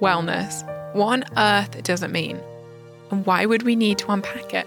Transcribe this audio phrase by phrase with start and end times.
[0.00, 0.64] wellness.
[0.94, 2.40] What on earth does it mean?
[3.10, 4.66] And why would we need to unpack it?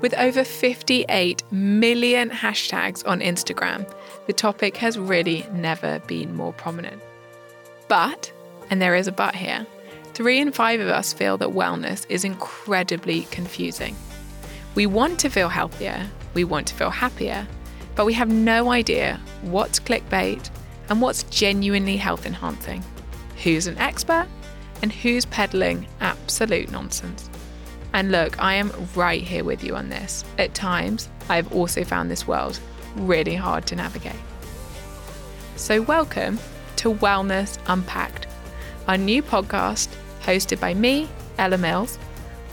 [0.00, 3.90] With over 58 million hashtags on Instagram,
[4.26, 7.00] the topic has really never been more prominent.
[7.88, 8.32] But,
[8.68, 9.66] and there is a but here,
[10.12, 13.96] three in five of us feel that wellness is incredibly confusing.
[14.74, 17.46] We want to feel healthier, we want to feel happier,
[17.94, 20.50] but we have no idea what's clickbait
[20.90, 22.84] and what's genuinely health enhancing,
[23.42, 24.26] who's an expert,
[24.82, 27.30] and who's peddling absolute nonsense.
[27.92, 30.24] And look, I am right here with you on this.
[30.38, 32.58] At times, I've also found this world
[32.96, 34.20] really hard to navigate.
[35.56, 36.38] So, welcome
[36.76, 38.26] to Wellness Unpacked,
[38.86, 39.88] our new podcast
[40.22, 41.98] hosted by me, Ella Mills,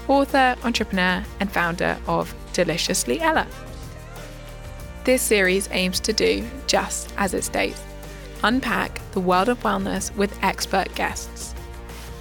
[0.07, 3.47] author, entrepreneur, and founder of Deliciously Ella.
[5.03, 7.81] This series aims to do just as it states
[8.43, 11.55] unpack the world of wellness with expert guests.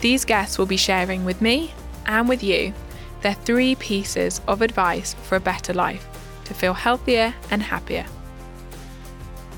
[0.01, 1.73] These guests will be sharing with me
[2.07, 2.73] and with you
[3.21, 6.07] their three pieces of advice for a better life
[6.45, 8.05] to feel healthier and happier.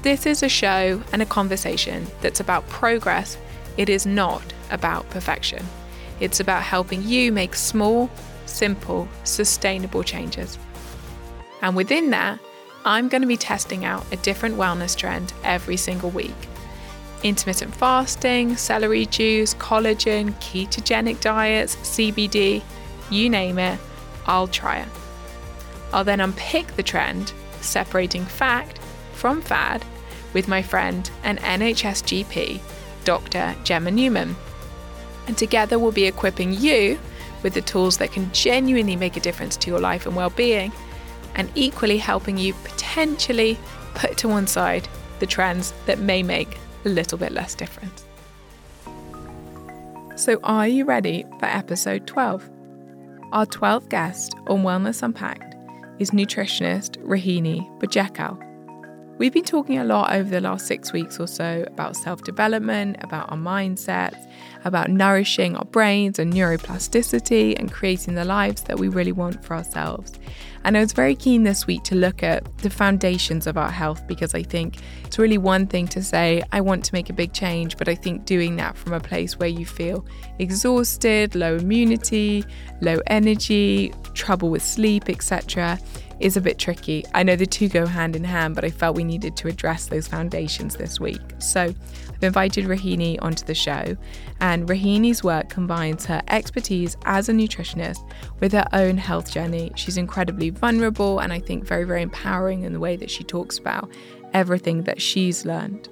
[0.02, 3.38] This is a show and a conversation that's about progress,
[3.78, 5.64] it is not about perfection.
[6.20, 8.10] It's about helping you make small,
[8.46, 10.58] simple, sustainable changes.
[11.62, 12.38] And within that,
[12.84, 16.34] I'm going to be testing out a different wellness trend every single week.
[17.24, 22.62] Intermittent fasting, celery juice, collagen, ketogenic diets, CBD,
[23.10, 23.80] you name it,
[24.26, 24.88] I'll try it.
[25.90, 28.78] I'll then unpick the trend, separating fact
[29.14, 29.82] from fad,
[30.34, 32.60] with my friend and NHS GP,
[33.04, 33.56] Dr.
[33.64, 34.36] Gemma Newman.
[35.26, 36.98] And together we'll be equipping you
[37.42, 40.72] with the tools that can genuinely make a difference to your life and well-being,
[41.36, 43.58] and equally helping you potentially
[43.94, 44.86] put to one side
[45.20, 48.04] the trends that may make a little bit less difference.
[50.16, 52.48] So, are you ready for episode 12?
[53.32, 55.56] Our 12th guest on Wellness Unpacked
[55.98, 58.40] is nutritionist Rohini Bajekal.
[59.16, 62.96] We've been talking a lot over the last six weeks or so about self development,
[63.00, 64.28] about our mindsets,
[64.64, 69.54] about nourishing our brains and neuroplasticity and creating the lives that we really want for
[69.54, 70.12] ourselves.
[70.64, 74.06] And I was very keen this week to look at the foundations of our health
[74.06, 77.32] because I think it's really one thing to say, I want to make a big
[77.32, 80.06] change, but I think doing that from a place where you feel
[80.38, 82.44] exhausted, low immunity,
[82.80, 85.78] low energy, trouble with sleep, etc
[86.20, 87.04] is a bit tricky.
[87.14, 89.86] I know the two go hand in hand, but I felt we needed to address
[89.86, 91.20] those foundations this week.
[91.38, 91.74] So
[92.24, 93.96] Invited Rohini onto the show,
[94.40, 98.04] and Rohini's work combines her expertise as a nutritionist
[98.40, 99.72] with her own health journey.
[99.76, 103.58] She's incredibly vulnerable and I think very, very empowering in the way that she talks
[103.58, 103.90] about
[104.32, 105.88] everything that she's learned.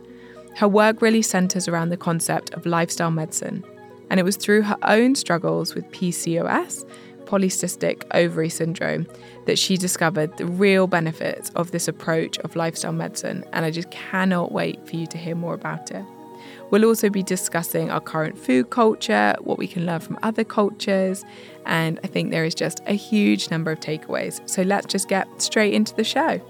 [0.56, 3.64] Her work really centers around the concept of lifestyle medicine,
[4.10, 6.84] and it was through her own struggles with PCOS
[7.32, 9.06] polycystic ovary syndrome
[9.46, 13.90] that she discovered the real benefits of this approach of lifestyle medicine, and I just
[13.90, 16.04] cannot wait for you to hear more about it.
[16.72, 21.22] We'll also be discussing our current food culture, what we can learn from other cultures,
[21.66, 24.40] and I think there is just a huge number of takeaways.
[24.48, 26.40] So let's just get straight into the show.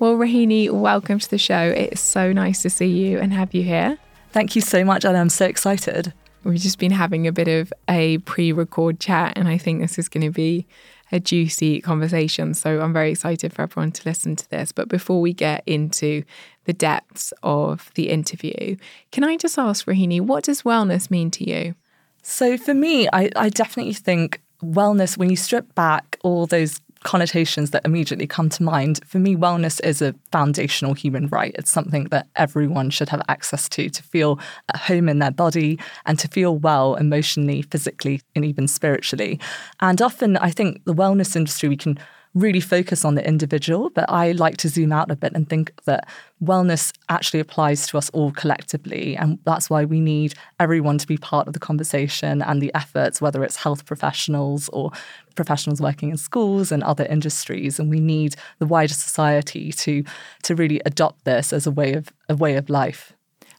[0.00, 1.62] Well, Rohini, welcome to the show.
[1.62, 3.96] It is so nice to see you and have you here.
[4.32, 6.12] Thank you so much, and I'm so excited.
[6.44, 9.98] We've just been having a bit of a pre record chat, and I think this
[9.98, 10.66] is going to be
[11.12, 12.54] a juicy conversation.
[12.54, 14.72] So I'm very excited for everyone to listen to this.
[14.72, 16.22] But before we get into
[16.64, 18.76] the depths of the interview,
[19.10, 21.74] can I just ask, Rohini, what does wellness mean to you?
[22.22, 27.70] So for me, I, I definitely think wellness, when you strip back all those connotations
[27.70, 29.00] that immediately come to mind.
[29.06, 31.54] For me, wellness is a foundational human right.
[31.58, 34.38] It's something that everyone should have access to to feel
[34.68, 39.40] at home in their body and to feel well emotionally, physically, and even spiritually.
[39.80, 41.98] And often, I think the wellness industry, we can
[42.34, 45.72] really focus on the individual, but I like to zoom out a bit and think
[45.84, 46.08] that
[46.42, 49.16] wellness actually applies to us all collectively.
[49.16, 53.20] And that's why we need everyone to be part of the conversation and the efforts,
[53.20, 54.92] whether it's health professionals or
[55.34, 57.80] professionals working in schools and other industries.
[57.80, 60.04] And we need the wider society to,
[60.44, 63.12] to really adopt this as a way of a way of life.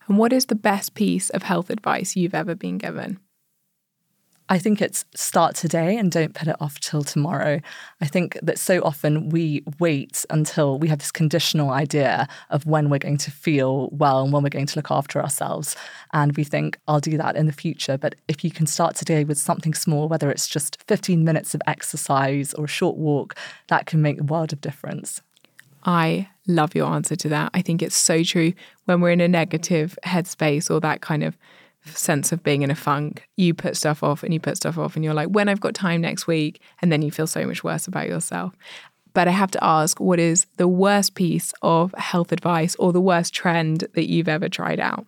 [0.08, 3.20] And what is the best piece of health advice you've ever been given?
[4.52, 7.62] I think it's start today and don't put it off till tomorrow.
[8.02, 12.90] I think that so often we wait until we have this conditional idea of when
[12.90, 15.78] we're going to feel well and when we're going to look after ourselves.
[16.12, 17.98] And we think, I'll do that in the future.
[17.98, 21.62] But if you can start today with something small, whether it's just 15 minutes of
[21.66, 23.38] exercise or a short walk,
[23.70, 25.22] that can make a world of difference.
[25.86, 27.52] I love your answer to that.
[27.54, 28.52] I think it's so true
[28.84, 31.38] when we're in a negative headspace or that kind of
[31.86, 33.28] sense of being in a funk.
[33.38, 35.74] You put stuff off and you put stuff off, and you're like, when I've got
[35.74, 38.56] time next week, and then you feel so much worse about yourself.
[39.14, 43.02] But I have to ask, what is the worst piece of health advice or the
[43.02, 45.06] worst trend that you've ever tried out?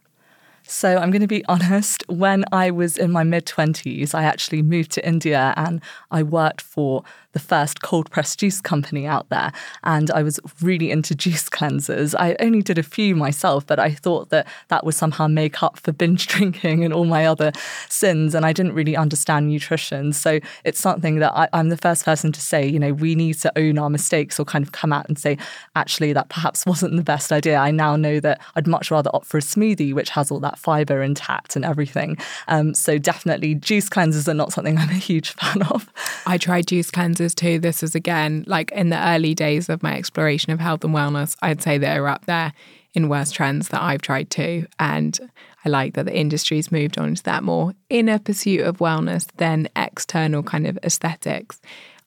[0.66, 2.04] So I'm going to be honest.
[2.08, 5.82] When I was in my mid 20s, I actually moved to India and
[6.12, 9.52] I worked for the first cold pressed juice company out there.
[9.84, 12.16] And I was really into juice cleansers.
[12.18, 15.78] I only did a few myself, but I thought that that would somehow make up
[15.80, 17.52] for binge drinking and all my other
[17.90, 18.34] sins.
[18.34, 20.14] And I didn't really understand nutrition.
[20.14, 23.34] So it's something that I, I'm the first person to say, you know, we need
[23.40, 25.38] to own our mistakes or kind of come out and say,
[25.76, 27.58] actually, that perhaps wasn't the best idea.
[27.58, 30.60] I now know that I'd much rather opt for a smoothie, which has all that
[30.60, 32.18] fiber intact and everything.
[32.48, 35.92] Um, so definitely, juice cleansers are not something I'm a huge fan of.
[36.26, 37.60] I tried juice cleansers too.
[37.60, 41.36] This is again like in the early days of my exploration of health and wellness,
[41.42, 42.54] I'd say they're up there
[42.94, 45.20] in worst trends that I've tried to And
[45.66, 49.70] I like that the industry's moved on to that more inner pursuit of wellness than
[49.76, 51.62] external kind of aesthetics.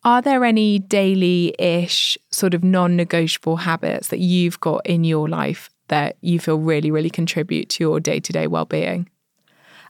[0.05, 5.29] Are there any daily ish sort of non negotiable habits that you've got in your
[5.29, 9.09] life that you feel really, really contribute to your day to day well being?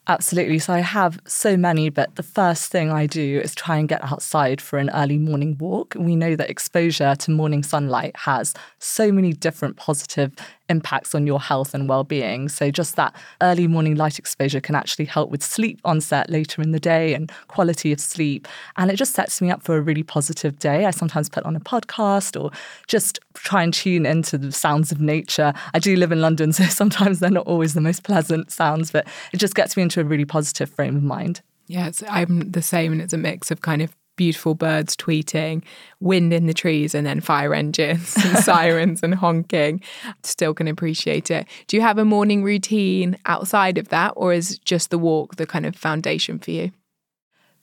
[0.08, 0.60] Absolutely.
[0.60, 4.04] So I have so many, but the first thing I do is try and get
[4.04, 5.96] outside for an early morning walk.
[5.98, 10.32] We know that exposure to morning sunlight has so many different positive
[10.68, 12.48] impacts on your health and well-being.
[12.48, 16.72] So just that early morning light exposure can actually help with sleep onset later in
[16.72, 18.48] the day and quality of sleep.
[18.76, 20.84] And it just sets me up for a really positive day.
[20.84, 22.50] I sometimes put on a podcast or
[22.86, 25.52] just try and tune into the sounds of nature.
[25.74, 29.06] I do live in London, so sometimes they're not always the most pleasant sounds, but
[29.32, 31.40] it just gets me into a really positive frame of mind.
[31.68, 35.62] Yeah, I'm the same, and it's a mix of kind of beautiful birds tweeting,
[36.00, 39.80] wind in the trees, and then fire engines and sirens and honking.
[40.22, 41.46] Still can appreciate it.
[41.68, 45.46] Do you have a morning routine outside of that, or is just the walk the
[45.46, 46.72] kind of foundation for you?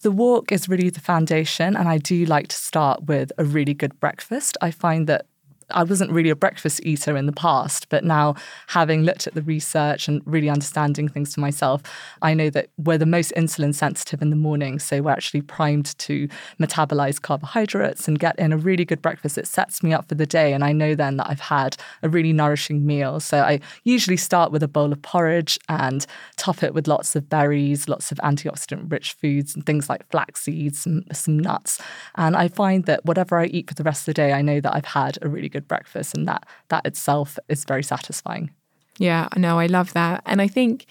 [0.02, 3.74] The walk is really the foundation, and I do like to start with a really
[3.74, 4.58] good breakfast.
[4.62, 5.26] I find that
[5.74, 8.36] I wasn't really a breakfast eater in the past, but now
[8.68, 11.82] having looked at the research and really understanding things for myself,
[12.22, 14.80] I know that we're the most insulin sensitive in the morning.
[14.80, 16.28] So we're actually primed to
[16.60, 19.38] metabolize carbohydrates and get in a really good breakfast.
[19.38, 20.54] It sets me up for the day.
[20.54, 23.20] And I know then that I've had a really nourishing meal.
[23.20, 26.06] So I usually start with a bowl of porridge and
[26.38, 30.42] top it with lots of berries, lots of antioxidant rich foods and things like flax
[30.42, 31.82] seeds, some, some nuts.
[32.16, 34.60] And I find that whatever I eat for the rest of the day, I know
[34.60, 38.52] that I've had a really good breakfast, and that that itself is very satisfying.
[38.98, 40.86] Yeah, no, I love that, and I think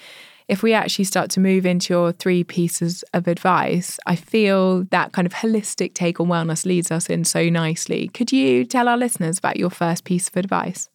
[0.49, 5.13] if we actually start to move into your three pieces of advice, I feel that
[5.13, 8.09] kind of holistic take on wellness leads us in so nicely.
[8.09, 10.89] Could you tell our listeners about your first piece of advice?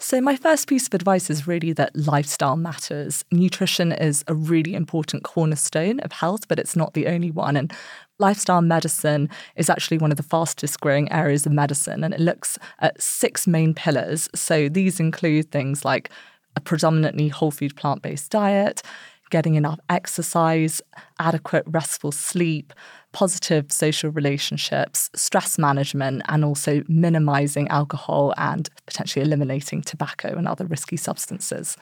[0.00, 3.24] So, my first piece of advice is really that lifestyle matters.
[3.32, 7.56] Nutrition is a really important cornerstone of health, but it's not the only one.
[7.56, 7.72] And
[8.18, 12.58] lifestyle medicine is actually one of the fastest growing areas of medicine, and it looks
[12.80, 14.28] at six main pillars.
[14.34, 16.10] So, these include things like
[16.56, 18.82] a predominantly whole food plant based diet,
[19.30, 20.80] getting enough exercise,
[21.18, 22.72] adequate restful sleep,
[23.12, 30.66] positive social relationships, stress management, and also minimizing alcohol and potentially eliminating tobacco and other
[30.66, 31.76] risky substances.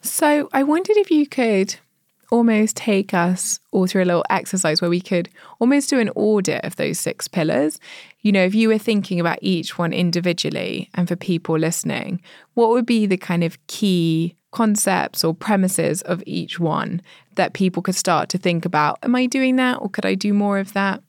[0.00, 1.76] So, I wondered if you could
[2.32, 5.28] almost take us all through a little exercise where we could
[5.60, 7.78] almost do an audit of those six pillars.
[8.22, 12.22] You know, if you were thinking about each one individually and for people listening,
[12.54, 17.02] what would be the kind of key concepts or premises of each one
[17.34, 18.98] that people could start to think about.
[19.02, 21.02] Am I doing that or could I do more of that?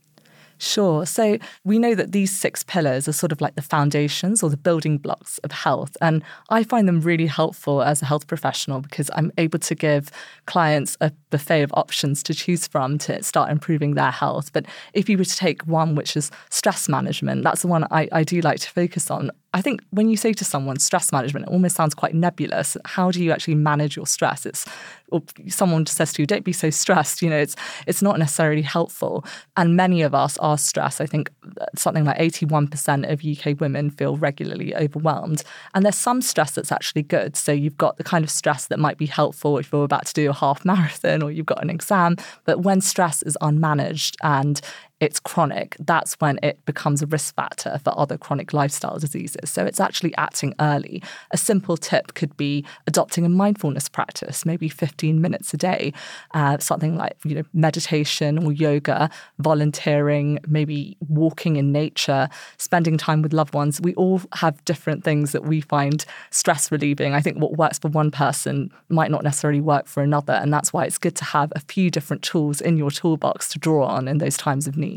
[0.63, 1.05] Sure.
[1.05, 4.55] So we know that these six pillars are sort of like the foundations or the
[4.55, 5.97] building blocks of health.
[5.99, 10.09] And I find them really helpful as a health professional because I'm able to give
[10.45, 14.53] clients a buffet of options to choose from to start improving their health.
[14.53, 18.07] But if you were to take one, which is stress management, that's the one I,
[18.13, 19.31] I do like to focus on.
[19.53, 22.75] I think when you say to someone stress management, it almost sounds quite nebulous.
[22.85, 24.45] How do you actually manage your stress?
[24.45, 24.65] It's
[25.11, 27.55] or someone says to you, "Don't be so stressed." You know, it's
[27.85, 29.23] it's not necessarily helpful.
[29.55, 30.99] And many of us are stressed.
[30.99, 31.29] I think
[31.75, 35.43] something like eighty-one percent of UK women feel regularly overwhelmed.
[35.75, 37.35] And there's some stress that's actually good.
[37.35, 40.13] So you've got the kind of stress that might be helpful if you're about to
[40.13, 42.17] do a half marathon or you've got an exam.
[42.45, 44.59] But when stress is unmanaged and
[45.03, 49.49] it's chronic, that's when it becomes a risk factor for other chronic lifestyle diseases.
[49.49, 51.03] So it's actually acting early.
[51.31, 55.91] A simple tip could be adopting a mindfulness practice, maybe 15 minutes a day,
[56.33, 63.21] uh, something like you know meditation or yoga, volunteering, maybe walking in nature, spending time
[63.21, 63.81] with loved ones.
[63.81, 67.13] We all have different things that we find stress relieving.
[67.13, 70.71] I think what works for one person might not necessarily work for another, and that's
[70.71, 74.07] why it's good to have a few different tools in your toolbox to draw on
[74.07, 74.92] in those times of need.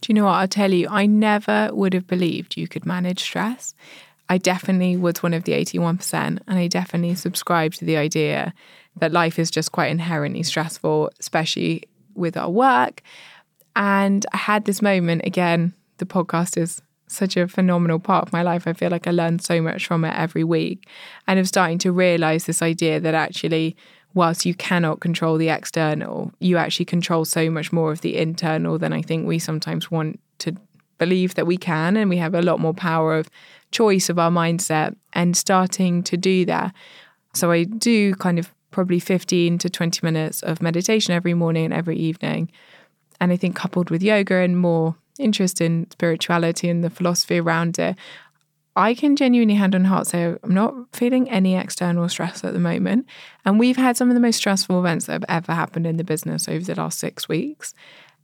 [0.00, 0.32] Do you know what?
[0.32, 3.74] I'll tell you, I never would have believed you could manage stress.
[4.28, 8.54] I definitely was one of the 81%, and I definitely subscribe to the idea
[8.96, 13.02] that life is just quite inherently stressful, especially with our work.
[13.76, 18.42] And I had this moment again, the podcast is such a phenomenal part of my
[18.42, 18.66] life.
[18.66, 20.86] I feel like I learn so much from it every week.
[21.26, 23.76] And I'm starting to realize this idea that actually
[24.14, 28.78] whilst you cannot control the external, you actually control so much more of the internal
[28.78, 30.56] than I think we sometimes want to
[30.98, 31.96] believe that we can.
[31.96, 33.30] And we have a lot more power of
[33.70, 36.74] choice of our mindset and starting to do that.
[37.34, 41.74] So I do kind of probably 15 to 20 minutes of meditation every morning and
[41.74, 42.50] every evening.
[43.20, 47.78] And I think coupled with yoga and more interest in spirituality and the philosophy around
[47.78, 47.96] it,
[48.76, 52.60] I can genuinely hand on heart say I'm not feeling any external stress at the
[52.60, 53.06] moment.
[53.44, 56.04] And we've had some of the most stressful events that have ever happened in the
[56.04, 57.74] business over the last six weeks.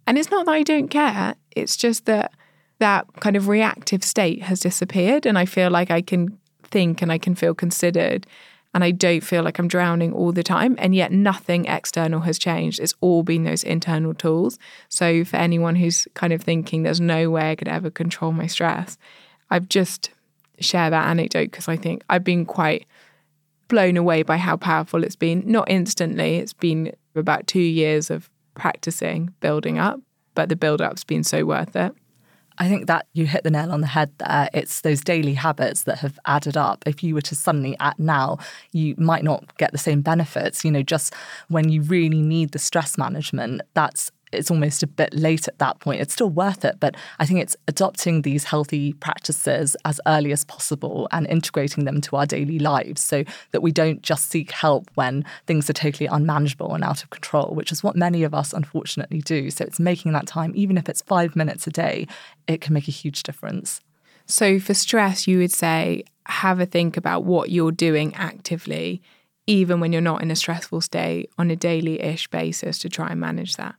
[0.07, 2.33] And it's not that I don't care, it's just that
[2.79, 5.27] that kind of reactive state has disappeared.
[5.27, 8.27] And I feel like I can think and I can feel considered.
[8.75, 10.77] And I don't feel like I'm drowning all the time.
[10.79, 12.79] And yet nothing external has changed.
[12.79, 14.59] It's all been those internal tools.
[14.91, 18.47] So for anyone who's kind of thinking there's no way I could ever control my
[18.47, 18.99] stress,
[19.51, 20.11] I've just
[20.61, 22.87] share that anecdote because I think I've been quite
[23.69, 25.43] blown away by how powerful it's been.
[25.47, 30.01] Not instantly, it's been about two years of practicing, building up,
[30.35, 31.95] but the build up's been so worth it.
[32.59, 34.49] I think that you hit the nail on the head there.
[34.55, 36.85] It's those daily habits that have added up.
[36.87, 38.39] If you were to suddenly act now,
[38.73, 40.65] you might not get the same benefits.
[40.65, 41.13] You know, just
[41.49, 45.81] when you really need the stress management, that's it's almost a bit late at that
[45.81, 46.01] point.
[46.01, 50.45] It's still worth it, but I think it's adopting these healthy practices as early as
[50.45, 54.91] possible and integrating them to our daily lives so that we don't just seek help
[54.95, 58.53] when things are totally unmanageable and out of control, which is what many of us
[58.53, 59.51] unfortunately do.
[59.51, 62.07] So it's making that time, even if it's five minutes a day,
[62.47, 63.81] it can make a huge difference.
[64.27, 69.01] So for stress, you would say have a think about what you're doing actively,
[69.47, 73.09] even when you're not in a stressful state on a daily ish basis to try
[73.09, 73.77] and manage that.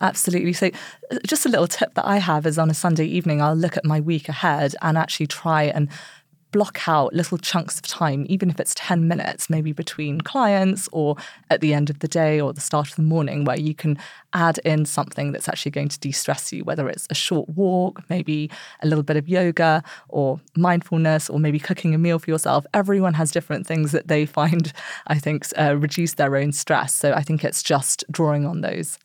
[0.00, 0.52] Absolutely.
[0.52, 0.70] So,
[1.10, 3.76] uh, just a little tip that I have is on a Sunday evening, I'll look
[3.76, 5.88] at my week ahead and actually try and
[6.54, 11.16] block out little chunks of time, even if it's 10 minutes, maybe between clients or
[11.50, 13.98] at the end of the day or the start of the morning, where you can
[14.34, 18.08] add in something that's actually going to de stress you, whether it's a short walk,
[18.08, 18.48] maybe
[18.84, 22.64] a little bit of yoga or mindfulness, or maybe cooking a meal for yourself.
[22.72, 24.72] Everyone has different things that they find,
[25.08, 26.94] I think, uh, reduce their own stress.
[26.94, 28.96] So I think it's just drawing on those.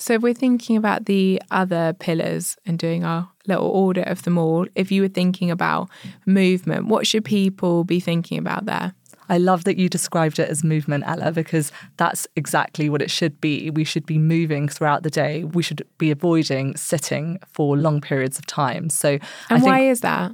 [0.00, 4.38] So, if we're thinking about the other pillars and doing our little audit of them
[4.38, 5.90] all, if you were thinking about
[6.24, 8.94] movement, what should people be thinking about there?
[9.28, 13.40] I love that you described it as movement, Ella, because that's exactly what it should
[13.40, 13.70] be.
[13.70, 15.42] We should be moving throughout the day.
[15.42, 18.90] We should be avoiding sitting for long periods of time.
[18.90, 19.18] So,
[19.50, 20.30] and why is that?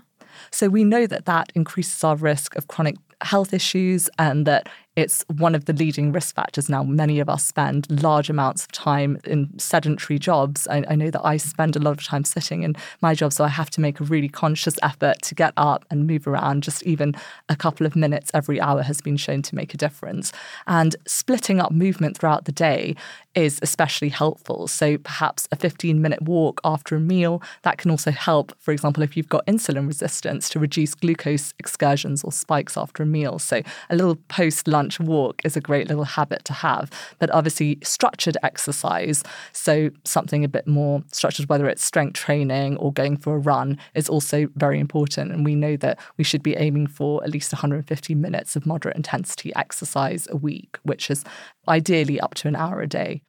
[0.51, 5.25] So, we know that that increases our risk of chronic health issues and that it's
[5.29, 6.85] one of the leading risk factors now.
[6.85, 10.69] Many of us spend large amounts of time in sedentary jobs.
[10.69, 13.45] I, I, know that I spend a lot of time sitting in my job, so
[13.45, 16.63] I have to make a really conscious effort to get up and move around.
[16.63, 17.15] Just even
[17.49, 20.33] a couple of minutes every hour has been shown to make a difference.
[20.67, 22.95] And splitting up movement throughout the day
[23.35, 24.69] is especially helpful.
[24.69, 29.03] So perhaps a 15 minute walk after a meal, that can also help, for example,
[29.03, 33.41] if you've got insulin resistance to reduce glucose excursions or spikes after a meal.
[33.41, 36.91] So a little post lunch lunch walk is a great little habit to have.
[37.19, 39.23] But obviously, structured exercise,
[39.53, 43.79] so something a bit more structured, whether it's strength training or going for a run,
[43.95, 45.33] is also very important.
[45.33, 48.97] And we know that we should be aiming for at least 150 minutes of moderate
[48.97, 51.25] intensity exercise a week, which is
[51.67, 53.23] ideally up to an hour a day.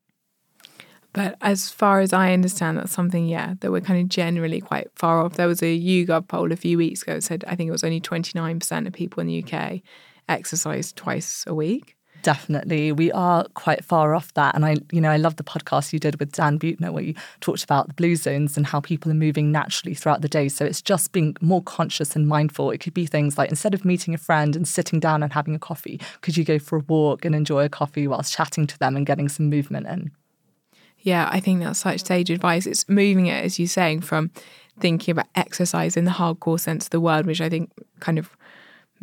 [1.14, 4.90] But as far as I understand, that's something, yeah, that we're kind of generally quite
[4.96, 5.36] far off.
[5.36, 7.86] There was a YouGov poll a few weeks ago that said I think it was
[7.86, 9.82] only 29% of people in the UK
[10.30, 11.96] exercise twice a week?
[12.26, 12.92] Definitely.
[12.92, 14.56] We are quite far off that.
[14.56, 17.14] And I, you know, I love the podcast you did with Dan Buettner where you
[17.40, 20.50] talked about the blue zones and how people are moving naturally throughout the day.
[20.50, 22.72] So it's just being more conscious and mindful.
[22.72, 25.54] It could be things like instead of meeting a friend and sitting down and having
[25.54, 28.80] a coffee, could you go for a walk and enjoy a coffee whilst chatting to
[28.80, 30.12] them and getting some movement in?
[31.02, 32.66] Yeah, I think that's such sage advice.
[32.66, 34.32] It's moving it, as you're saying, from
[34.80, 38.36] thinking about exercise in the hardcore sense of the word, which I think kind of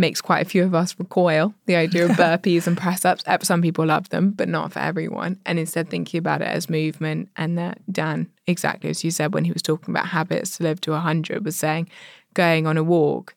[0.02, 3.25] makes quite a few of us recoil the idea of burpees and press ups.
[3.47, 5.38] Some people love them, but not for everyone.
[5.47, 7.28] And instead, thinking about it as movement.
[7.37, 10.80] And that Dan, exactly as you said when he was talking about habits to live
[10.82, 11.88] to 100, was saying
[12.35, 13.37] going on a walk,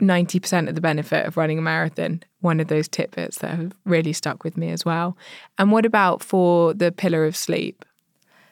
[0.00, 2.22] 90% of the benefit of running a marathon.
[2.40, 5.16] One of those tidbits that have really stuck with me as well.
[5.58, 7.84] And what about for the pillar of sleep?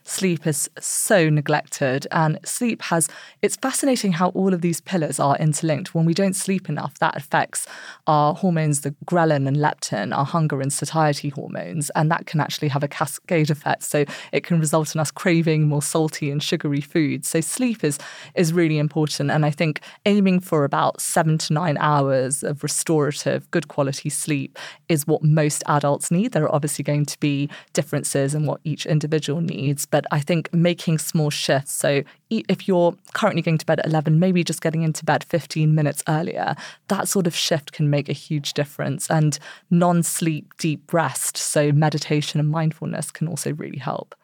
[0.07, 3.09] Sleep is so neglected and sleep has
[3.43, 5.95] it's fascinating how all of these pillars are interlinked.
[5.95, 7.67] When we don't sleep enough that affects
[8.07, 12.69] our hormones the ghrelin and leptin our hunger and satiety hormones and that can actually
[12.69, 13.83] have a cascade effect.
[13.83, 17.29] So it can result in us craving more salty and sugary foods.
[17.29, 17.99] So sleep is
[18.37, 23.51] is really important and i think aiming for about 7 to 9 hours of restorative
[23.51, 24.59] good quality sleep
[24.89, 26.33] is what most adults need.
[26.33, 30.53] There are obviously going to be differences in what each individual needs but I think
[30.53, 31.73] making small shifts.
[31.73, 35.75] So if you're currently going to bed at 11, maybe just getting into bed 15
[35.75, 36.55] minutes earlier,
[36.89, 39.11] that sort of shift can make a huge difference.
[39.11, 39.39] And
[39.71, 44.15] non sleep, deep rest, so meditation and mindfulness can also really help.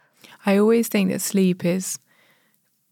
[0.45, 1.99] I always think that sleep is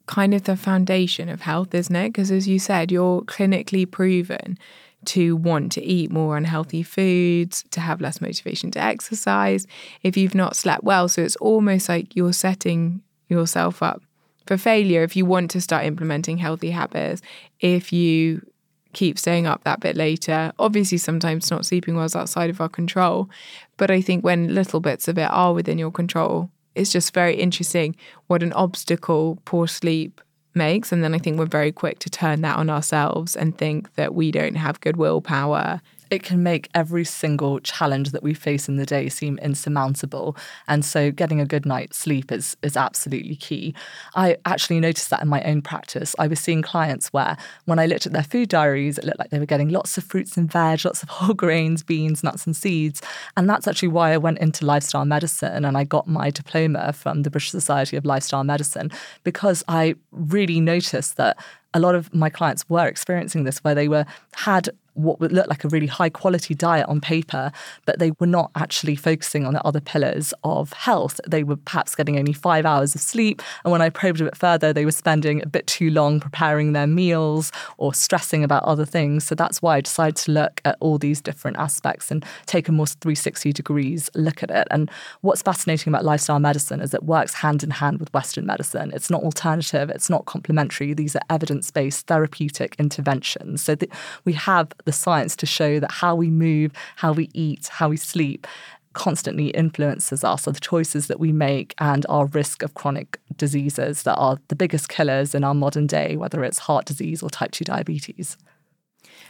[0.06, 2.08] kind of the foundation of health, isn't it?
[2.08, 4.58] Because as you said, you're clinically proven
[5.06, 9.66] to want to eat more unhealthy foods, to have less motivation to exercise
[10.02, 11.08] if you've not slept well.
[11.08, 14.02] So it's almost like you're setting yourself up
[14.46, 17.22] for failure if you want to start implementing healthy habits.
[17.60, 18.44] If you
[18.92, 22.68] keep staying up that bit later, obviously, sometimes not sleeping well is outside of our
[22.68, 23.30] control.
[23.76, 27.36] But I think when little bits of it are within your control, it's just very
[27.36, 30.20] interesting what an obstacle poor sleep
[30.54, 30.92] makes.
[30.92, 34.14] And then I think we're very quick to turn that on ourselves and think that
[34.14, 35.80] we don't have good willpower
[36.10, 40.36] it can make every single challenge that we face in the day seem insurmountable.
[40.66, 43.74] And so getting a good night's sleep is is absolutely key.
[44.14, 46.14] I actually noticed that in my own practice.
[46.18, 49.30] I was seeing clients where when I looked at their food diaries, it looked like
[49.30, 52.56] they were getting lots of fruits and veg, lots of whole grains, beans, nuts and
[52.56, 53.00] seeds.
[53.36, 57.22] And that's actually why I went into lifestyle medicine and I got my diploma from
[57.22, 58.90] the British Society of Lifestyle Medicine
[59.24, 61.38] because I really noticed that
[61.74, 65.46] a lot of my clients were experiencing this where they were had what would look
[65.48, 67.52] like a really high quality diet on paper,
[67.86, 71.20] but they were not actually focusing on the other pillars of health.
[71.26, 73.42] They were perhaps getting only five hours of sleep.
[73.64, 76.72] And when I probed a bit further, they were spending a bit too long preparing
[76.72, 79.24] their meals or stressing about other things.
[79.24, 82.72] So that's why I decided to look at all these different aspects and take a
[82.72, 84.66] more 360 degrees look at it.
[84.70, 84.90] And
[85.20, 88.90] what's fascinating about lifestyle medicine is it works hand in hand with Western medicine.
[88.94, 90.94] It's not alternative, it's not complementary.
[90.94, 93.62] These are evidence based therapeutic interventions.
[93.62, 93.90] So th-
[94.24, 97.96] we have the science to show that how we move, how we eat, how we
[97.96, 98.46] sleep
[98.92, 104.02] constantly influences us or the choices that we make and our risk of chronic diseases
[104.02, 107.52] that are the biggest killers in our modern day, whether it's heart disease or type
[107.52, 108.36] 2 diabetes.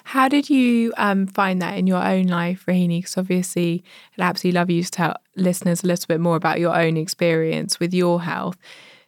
[0.04, 2.98] How did you um, find that in your own life, Rohini?
[2.98, 3.84] Because obviously,
[4.16, 7.78] I'd absolutely love you to tell listeners a little bit more about your own experience
[7.78, 8.56] with your health.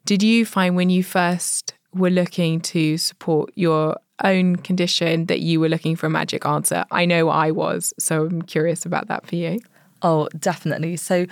[0.05, 5.61] Did you find when you first were looking to support your own condition that you
[5.61, 6.85] were looking for a magic answer?
[6.91, 9.61] I know I was, so I'm curious about that for you.
[10.03, 10.97] Oh, definitely.
[10.97, 11.27] So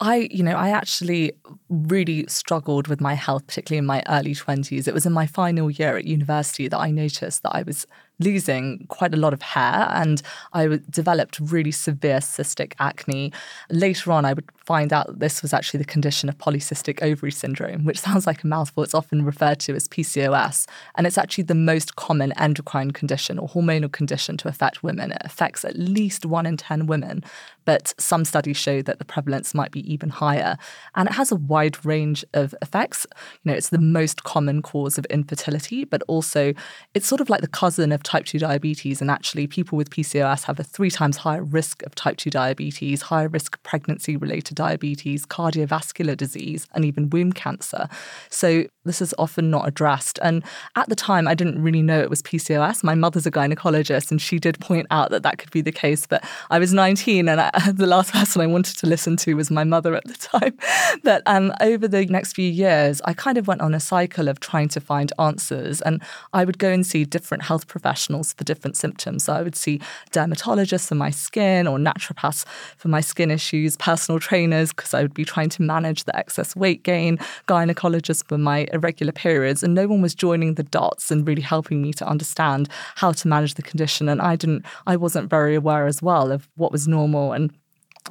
[0.00, 1.32] I, you know, I actually
[1.68, 4.86] really struggled with my health, particularly in my early 20s.
[4.86, 7.86] It was in my final year at university that I noticed that I was
[8.18, 13.32] losing quite a lot of hair and I developed really severe cystic acne.
[13.70, 17.32] Later on, I would find out that this was actually the condition of polycystic ovary
[17.32, 18.82] syndrome, which sounds like a mouthful.
[18.82, 20.66] It's often referred to as PCOS.
[20.94, 25.12] And it's actually the most common endocrine condition or hormonal condition to affect women.
[25.12, 27.22] It affects at least one in 10 women,
[27.64, 30.56] but some studies show that the prevalence might be even higher.
[30.94, 33.06] And it has a wide range of effects.
[33.42, 36.52] You know, it's the most common cause of infertility, but also
[36.94, 39.00] it's sort of like the cousin of type 2 diabetes.
[39.00, 43.00] And actually, people with PCOS have a three times higher risk of type 2 diabetes,
[43.12, 47.88] higher risk pregnancy related diabetes, cardiovascular disease, and even womb cancer.
[48.28, 50.18] So this is often not addressed.
[50.22, 50.44] And
[50.76, 52.84] at the time, I didn't really know it was PCOS.
[52.84, 56.06] My mother's a gynecologist, and she did point out that that could be the case.
[56.06, 59.50] But I was 19, and I, the last person I wanted to listen to was
[59.50, 60.54] my mother at the time.
[61.02, 64.28] But um, um, over the next few years, I kind of went on a cycle
[64.28, 65.80] of trying to find answers.
[65.80, 69.24] And I would go and see different health professionals for different symptoms.
[69.24, 69.80] So I would see
[70.12, 72.44] dermatologists for my skin, or naturopaths
[72.76, 76.54] for my skin issues, personal trainers, because I would be trying to manage the excess
[76.54, 81.26] weight gain, gynecologists for my irregular periods, and no one was joining the dots and
[81.26, 84.08] really helping me to understand how to manage the condition.
[84.08, 87.65] And I didn't, I wasn't very aware as well of what was normal and And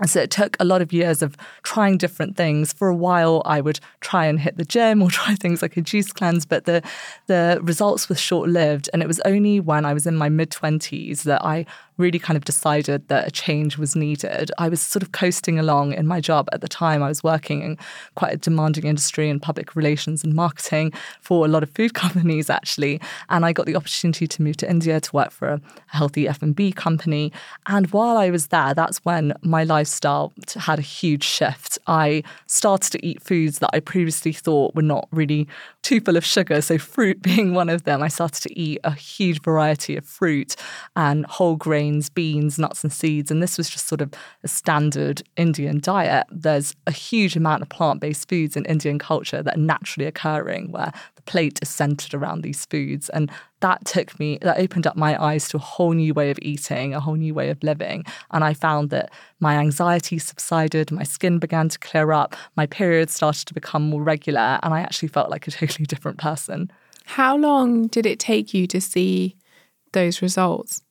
[0.05, 2.73] so it took a lot of years of trying different things.
[2.73, 5.81] For a while, I would try and hit the gym or try things like a
[5.81, 6.81] juice cleanse, but the
[7.27, 8.89] the results were short lived.
[8.91, 11.65] And it was only when I was in my mid twenties that I
[11.97, 14.51] really kind of decided that a change was needed.
[14.58, 17.01] I was sort of coasting along in my job at the time.
[17.01, 17.77] I was working in
[18.15, 22.49] quite a demanding industry in public relations and marketing for a lot of food companies
[22.49, 26.27] actually, and I got the opportunity to move to India to work for a healthy
[26.27, 27.31] F&B company.
[27.67, 31.77] And while I was there, that's when my lifestyle had a huge shift.
[31.88, 35.47] I started to eat foods that I previously thought were not really
[35.86, 38.02] too full of sugar, so fruit being one of them.
[38.02, 40.56] I started to eat a huge variety of fruit
[40.95, 43.30] and whole grains, beans, nuts, and seeds.
[43.30, 44.12] And this was just sort of
[44.43, 46.26] a standard Indian diet.
[46.32, 50.71] There's a huge amount of plant based foods in Indian culture that are naturally occurring
[50.71, 50.91] where
[51.26, 53.10] plate is centered around these foods.
[53.10, 56.40] And that took me, that opened up my eyes to a whole new way of
[56.42, 58.06] eating, a whole new way of living.
[58.32, 63.14] And I found that my anxiety subsided, my skin began to clear up, my periods
[63.14, 66.72] started to become more regular, and I actually felt like a totally different person.
[67.06, 69.36] How long did it take you to see
[69.94, 70.82] those results?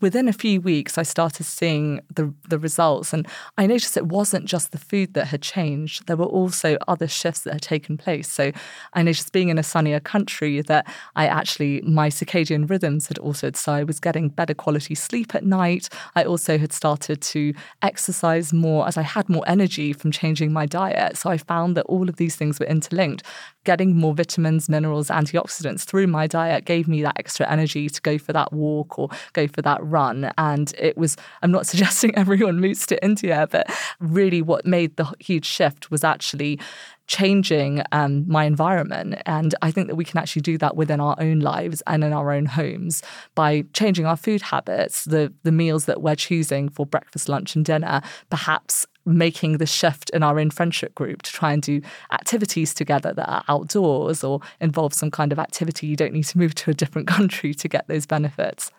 [0.00, 3.12] Within a few weeks, I started seeing the, the results.
[3.12, 7.08] And I noticed it wasn't just the food that had changed, there were also other
[7.08, 8.30] shifts that had taken place.
[8.30, 8.52] So
[8.94, 13.56] I noticed being in a sunnier country that I actually, my circadian rhythms had altered.
[13.56, 15.88] So I was getting better quality sleep at night.
[16.14, 20.66] I also had started to exercise more as I had more energy from changing my
[20.66, 21.16] diet.
[21.16, 23.22] So I found that all of these things were interlinked
[23.68, 28.16] getting more vitamins, minerals, antioxidants through my diet gave me that extra energy to go
[28.16, 30.32] for that walk or go for that run.
[30.38, 33.70] And it was, I'm not suggesting everyone moves to India, but
[34.00, 36.58] really what made the huge shift was actually
[37.08, 39.16] changing um, my environment.
[39.24, 42.12] And I think that we can actually do that within our own lives and in
[42.12, 43.02] our own homes
[43.34, 47.64] by changing our food habits, the, the meals that we're choosing for breakfast, lunch, and
[47.64, 51.80] dinner, perhaps making the shift in our own friendship group to try and do
[52.12, 55.86] activities together that are outdoors or involve some kind of activity.
[55.86, 58.70] You don't need to move to a different country to get those benefits.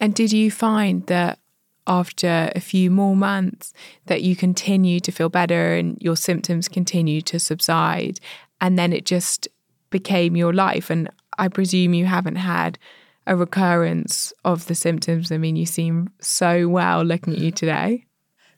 [0.00, 1.38] And did you find that
[1.86, 3.72] after a few more months
[4.06, 8.20] that you continue to feel better and your symptoms continue to subside
[8.60, 9.48] and then it just
[9.90, 12.78] became your life and I presume you haven't had
[13.26, 15.30] a recurrence of the symptoms.
[15.32, 18.04] I mean, you seem so well looking at you today.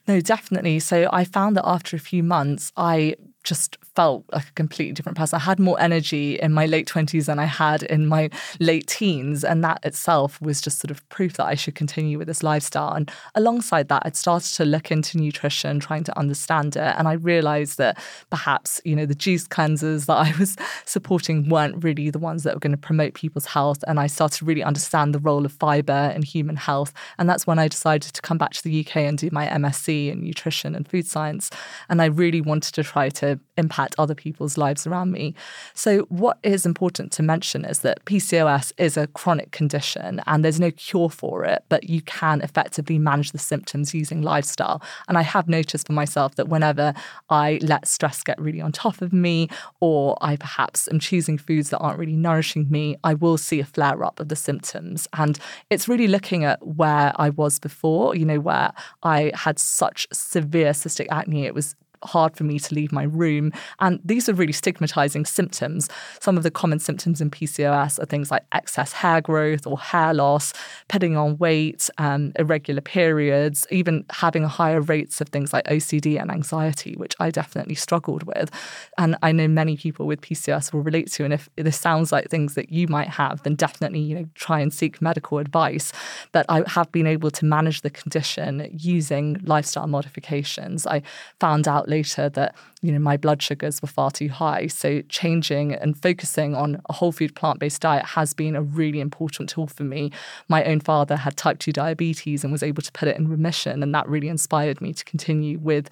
[0.08, 0.80] No, definitely.
[0.80, 5.18] So I found that after a few months, I just felt like a completely different
[5.18, 5.36] person.
[5.36, 9.44] I had more energy in my late 20s than I had in my late teens.
[9.44, 12.92] And that itself was just sort of proof that I should continue with this lifestyle.
[12.92, 16.94] And alongside that, I'd started to look into nutrition, trying to understand it.
[16.96, 17.98] And I realized that
[18.30, 22.54] perhaps, you know, the juice cleansers that I was supporting weren't really the ones that
[22.54, 23.82] were going to promote people's health.
[23.86, 26.92] And I started to really understand the role of fiber in human health.
[27.18, 30.12] And that's when I decided to come back to the UK and do my MSc
[30.12, 31.50] in nutrition and food science.
[31.88, 35.34] And I really wanted to try to impact other people's lives around me.
[35.74, 40.60] So, what is important to mention is that PCOS is a chronic condition and there's
[40.60, 44.82] no cure for it, but you can effectively manage the symptoms using lifestyle.
[45.08, 46.94] And I have noticed for myself that whenever
[47.30, 49.48] I let stress get really on top of me,
[49.80, 53.64] or I perhaps am choosing foods that aren't really nourishing me, I will see a
[53.64, 55.08] flare up of the symptoms.
[55.12, 55.38] And
[55.70, 60.72] it's really looking at where I was before, you know, where I had such severe
[60.72, 61.46] cystic acne.
[61.46, 63.52] It was hard for me to leave my room.
[63.80, 65.88] And these are really stigmatizing symptoms.
[66.20, 70.14] Some of the common symptoms in PCOS are things like excess hair growth or hair
[70.14, 70.52] loss,
[70.88, 76.30] putting on weight, um, irregular periods, even having higher rates of things like OCD and
[76.30, 78.50] anxiety, which I definitely struggled with.
[78.98, 81.24] And I know many people with PCOS will relate to.
[81.24, 84.60] And if this sounds like things that you might have, then definitely, you know, try
[84.60, 85.92] and seek medical advice.
[86.32, 90.86] But I have been able to manage the condition using lifestyle modifications.
[90.86, 91.02] I
[91.40, 94.66] found out later that you know my blood sugars were far too high.
[94.66, 94.88] So
[95.20, 99.66] changing and focusing on a whole food plant-based diet has been a really important tool
[99.66, 100.10] for me.
[100.48, 103.82] My own father had type 2 diabetes and was able to put it in remission
[103.82, 105.90] and that really inspired me to continue with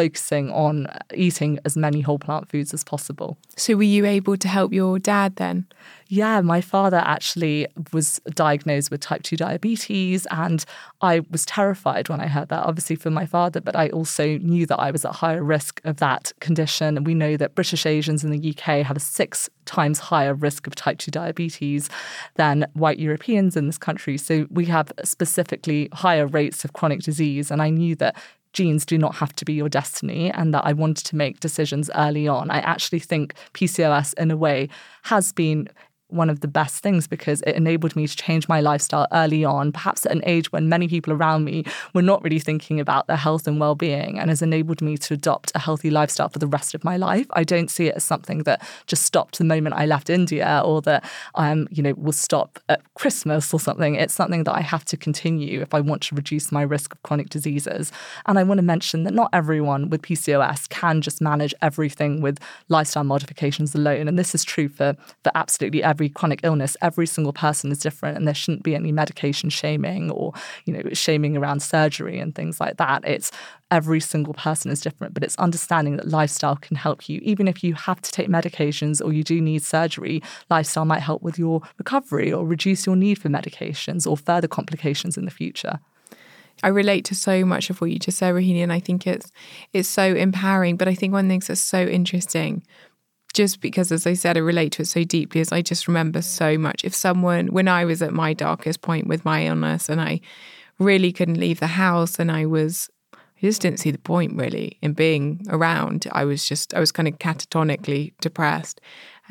[0.00, 3.36] focusing on eating as many whole plant foods as possible.
[3.56, 5.66] So, were you able to help your dad then?
[6.08, 10.64] Yeah, my father actually was diagnosed with type 2 diabetes, and
[11.02, 14.66] I was terrified when I heard that, obviously, for my father, but I also knew
[14.66, 16.96] that I was at higher risk of that condition.
[16.96, 20.66] And we know that British Asians in the UK have a six times higher risk
[20.66, 21.88] of type 2 diabetes
[22.34, 24.18] than white Europeans in this country.
[24.18, 27.50] So we have specifically higher rates of chronic disease.
[27.52, 28.16] And I knew that
[28.52, 31.90] genes do not have to be your destiny and that I wanted to make decisions
[31.94, 32.50] early on.
[32.50, 34.68] I actually think PCOS, in a way,
[35.04, 35.68] has been
[36.12, 39.72] one of the best things because it enabled me to change my lifestyle early on,
[39.72, 43.16] perhaps at an age when many people around me were not really thinking about their
[43.16, 46.46] health and well being, and has enabled me to adopt a healthy lifestyle for the
[46.46, 47.26] rest of my life.
[47.32, 50.80] I don't see it as something that just stopped the moment I left India or
[50.82, 53.94] that I um, you know, will stop at Christmas or something.
[53.96, 57.02] It's something that I have to continue if I want to reduce my risk of
[57.02, 57.92] chronic diseases.
[58.26, 62.38] And I want to mention that not everyone with PCOS can just manage everything with
[62.68, 64.08] lifestyle modifications alone.
[64.08, 66.78] And this is true for, for absolutely every chronic illness.
[66.80, 70.32] Every single person is different, and there shouldn't be any medication shaming or,
[70.64, 73.04] you know, shaming around surgery and things like that.
[73.04, 73.30] It's
[73.70, 77.20] every single person is different, but it's understanding that lifestyle can help you.
[77.22, 81.20] Even if you have to take medications or you do need surgery, lifestyle might help
[81.20, 85.80] with your recovery or reduce your need for medications or further complications in the future.
[86.62, 89.30] I relate to so much of what you just said, Rohini, and I think it's
[89.72, 90.76] it's so empowering.
[90.76, 92.62] But I think one thing that's so interesting,
[93.32, 96.22] just because as I said, I relate to it so deeply, as I just remember
[96.22, 96.84] so much.
[96.84, 100.20] If someone, when I was at my darkest point with my illness, and I
[100.78, 104.76] really couldn't leave the house, and I was I just didn't see the point really
[104.82, 106.06] in being around.
[106.12, 108.80] I was just, I was kind of catatonically depressed.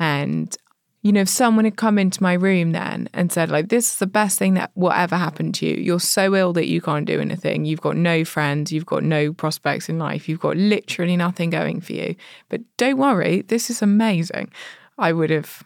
[0.00, 0.56] And,
[1.02, 3.98] you know, if someone had come into my room then and said, like, this is
[3.98, 5.76] the best thing that will ever happen to you.
[5.76, 7.64] You're so ill that you can't do anything.
[7.64, 8.70] You've got no friends.
[8.70, 10.28] You've got no prospects in life.
[10.28, 12.16] You've got literally nothing going for you.
[12.50, 14.50] But don't worry, this is amazing.
[14.98, 15.64] I would have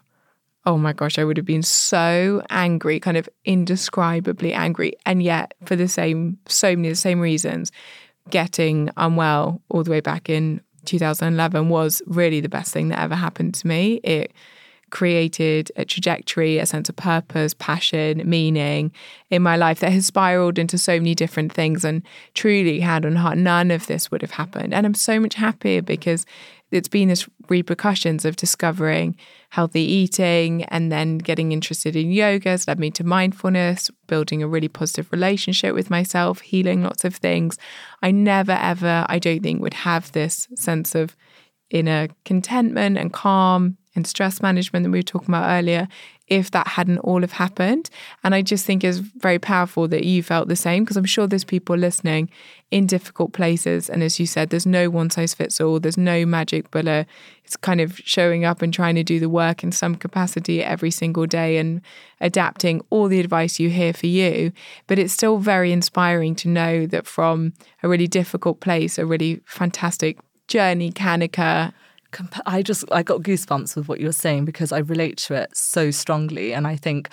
[0.67, 4.95] oh my gosh, I would have been so angry, kind of indescribably angry.
[5.05, 7.71] And yet, for the same, so many the same reasons,
[8.31, 13.15] getting unwell all the way back in 2011 was really the best thing that ever
[13.15, 14.01] happened to me.
[14.05, 14.33] It
[14.95, 18.93] created a trajectory, a sense of purpose, passion, meaning
[19.29, 21.85] in my life that has spiraled into so many different things.
[21.85, 22.03] And
[22.35, 24.73] truly, hand on heart, none of this would have happened.
[24.73, 26.25] And I'm so much happier because
[26.71, 29.17] it's been this repercussions of discovering
[29.51, 34.49] healthy eating and then getting interested in yoga has led me to mindfulness, building a
[34.49, 37.59] really positive relationship with myself, healing lots of things.
[38.01, 41.17] I never, ever, I don't think, would have this sense of
[41.71, 45.89] inner contentment and calm and stress management that we were talking about earlier
[46.29, 47.91] if that hadn't all have happened.
[48.23, 51.27] And I just think it's very powerful that you felt the same because I'm sure
[51.27, 52.31] there's people listening
[52.71, 53.91] in difficult places.
[53.91, 57.07] And as you said, there's no one size fits all, there's no magic bullet.
[57.45, 60.91] It's kind of showing up and trying to do the work in some capacity every
[60.91, 61.83] single day and
[62.23, 64.51] adapting all the advice you hear for you.
[64.87, 67.53] But it's still very inspiring to know that from
[67.83, 71.73] a really difficult place, a really fantastic journey can occur
[72.47, 75.57] I just I got goosebumps with what you were saying because I relate to it
[75.57, 77.09] so strongly, and I think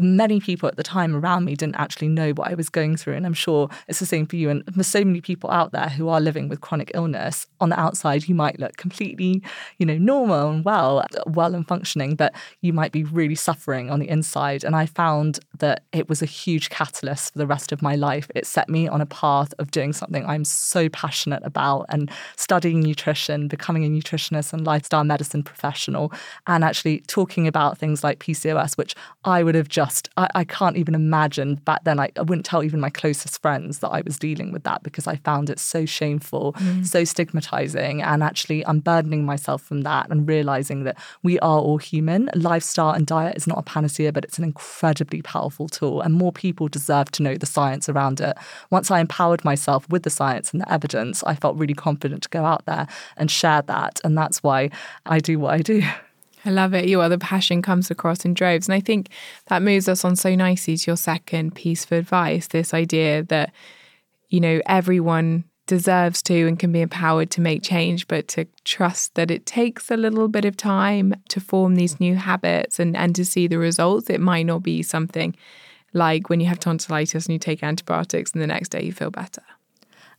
[0.00, 3.14] many people at the time around me didn't actually know what I was going through.
[3.14, 4.48] And I'm sure it's the same for you.
[4.48, 7.46] And there's so many people out there who are living with chronic illness.
[7.60, 9.42] On the outside, you might look completely,
[9.78, 14.00] you know, normal and well, well and functioning, but you might be really suffering on
[14.00, 14.64] the inside.
[14.64, 18.30] And I found that it was a huge catalyst for the rest of my life.
[18.34, 22.80] It set me on a path of doing something I'm so passionate about and studying
[22.80, 26.12] nutrition, becoming a nutritionist and lifestyle medicine professional,
[26.46, 28.94] and actually talking about things like PCOS, which
[29.24, 31.98] I would have just, I, I can't even imagine back then.
[31.98, 35.08] I, I, wouldn't tell even my closest friends that I was dealing with that because
[35.08, 36.86] I found it so shameful, mm.
[36.86, 38.00] so stigmatizing.
[38.00, 42.30] And actually, unburdening myself from that and realizing that we are all human.
[42.36, 46.02] Lifestyle and diet is not a panacea, but it's an incredibly powerful tool.
[46.02, 48.36] And more people deserve to know the science around it.
[48.70, 52.28] Once I empowered myself with the science and the evidence, I felt really confident to
[52.28, 54.00] go out there and share that.
[54.04, 54.70] And that's why
[55.04, 55.82] I do what I do.
[56.44, 56.88] I love it.
[56.88, 58.68] Your other passion comes across in droves.
[58.68, 59.08] And I think
[59.46, 63.52] that moves us on so nicely to your second piece of advice this idea that,
[64.28, 69.14] you know, everyone deserves to and can be empowered to make change, but to trust
[69.14, 73.14] that it takes a little bit of time to form these new habits and, and
[73.14, 74.10] to see the results.
[74.10, 75.34] It might not be something
[75.94, 79.10] like when you have tonsillitis and you take antibiotics and the next day you feel
[79.10, 79.42] better.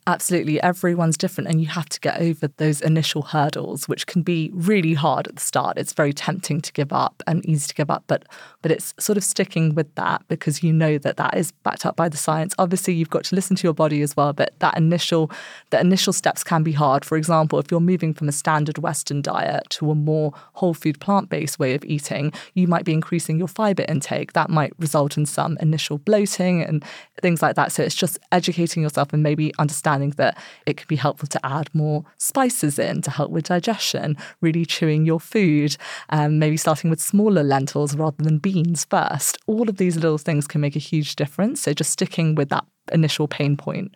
[0.08, 0.62] Absolutely.
[0.62, 4.94] Everyone's different, and you have to get over those initial hurdles, which can be really
[4.94, 5.80] hard at the start.
[5.80, 8.24] It's very tempting to give up and easy to give up, but
[8.62, 11.96] but it's sort of sticking with that because you know that that is backed up
[11.96, 12.54] by the science.
[12.60, 15.32] Obviously, you've got to listen to your body as well, but that initial
[15.72, 17.04] the initial steps can be hard.
[17.04, 21.00] For example, if you're moving from a standard Western diet to a more whole food
[21.00, 24.34] plant based way of eating, you might be increasing your fiber intake.
[24.34, 26.86] That might result in some initial bloating and
[27.24, 27.72] things like that.
[27.72, 31.46] So it's just educating yourself and maybe understanding understanding that it can be helpful to
[31.46, 35.78] add more spices in to help with digestion, really chewing your food,
[36.10, 39.38] um, maybe starting with smaller lentils rather than beans first.
[39.48, 41.62] All of these little things can make a huge difference.
[41.62, 43.96] So just sticking with that initial pain point.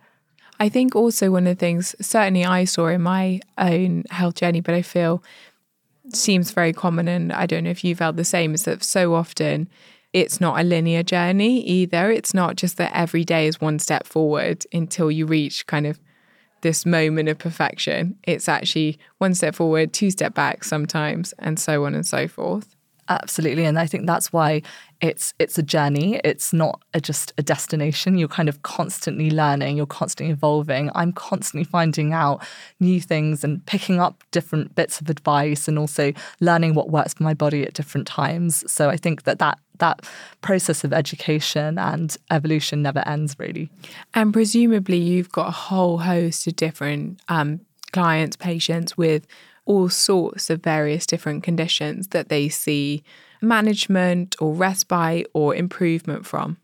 [0.60, 4.62] I think also one of the things, certainly I saw in my own health journey,
[4.62, 5.24] but I feel
[6.14, 9.14] seems very common, and I don't know if you felt the same, is that so
[9.14, 9.70] often
[10.14, 12.12] it's not a linear journey either.
[12.12, 16.00] It's not just that every day is one step forward until you reach kind of
[16.62, 18.18] this moment of perfection.
[18.24, 22.76] It's actually one step forward, two step back sometimes, and so on and so forth.
[23.12, 24.62] Absolutely, and I think that's why
[25.02, 26.22] it's it's a journey.
[26.24, 28.20] It's not a, just a destination.
[28.20, 29.78] You're kind of constantly learning.
[29.78, 30.92] You're constantly evolving.
[30.94, 32.46] I'm constantly finding out
[32.80, 37.24] new things and picking up different bits of advice, and also learning what works for
[37.24, 38.64] my body at different times.
[38.72, 40.06] So I think that that that
[40.42, 43.72] process of education and evolution never ends, really.
[44.14, 49.26] And presumably, you've got a whole host of different um, clients, patients with
[49.70, 53.04] all sorts of various different conditions that they see
[53.40, 56.58] management or respite or improvement from.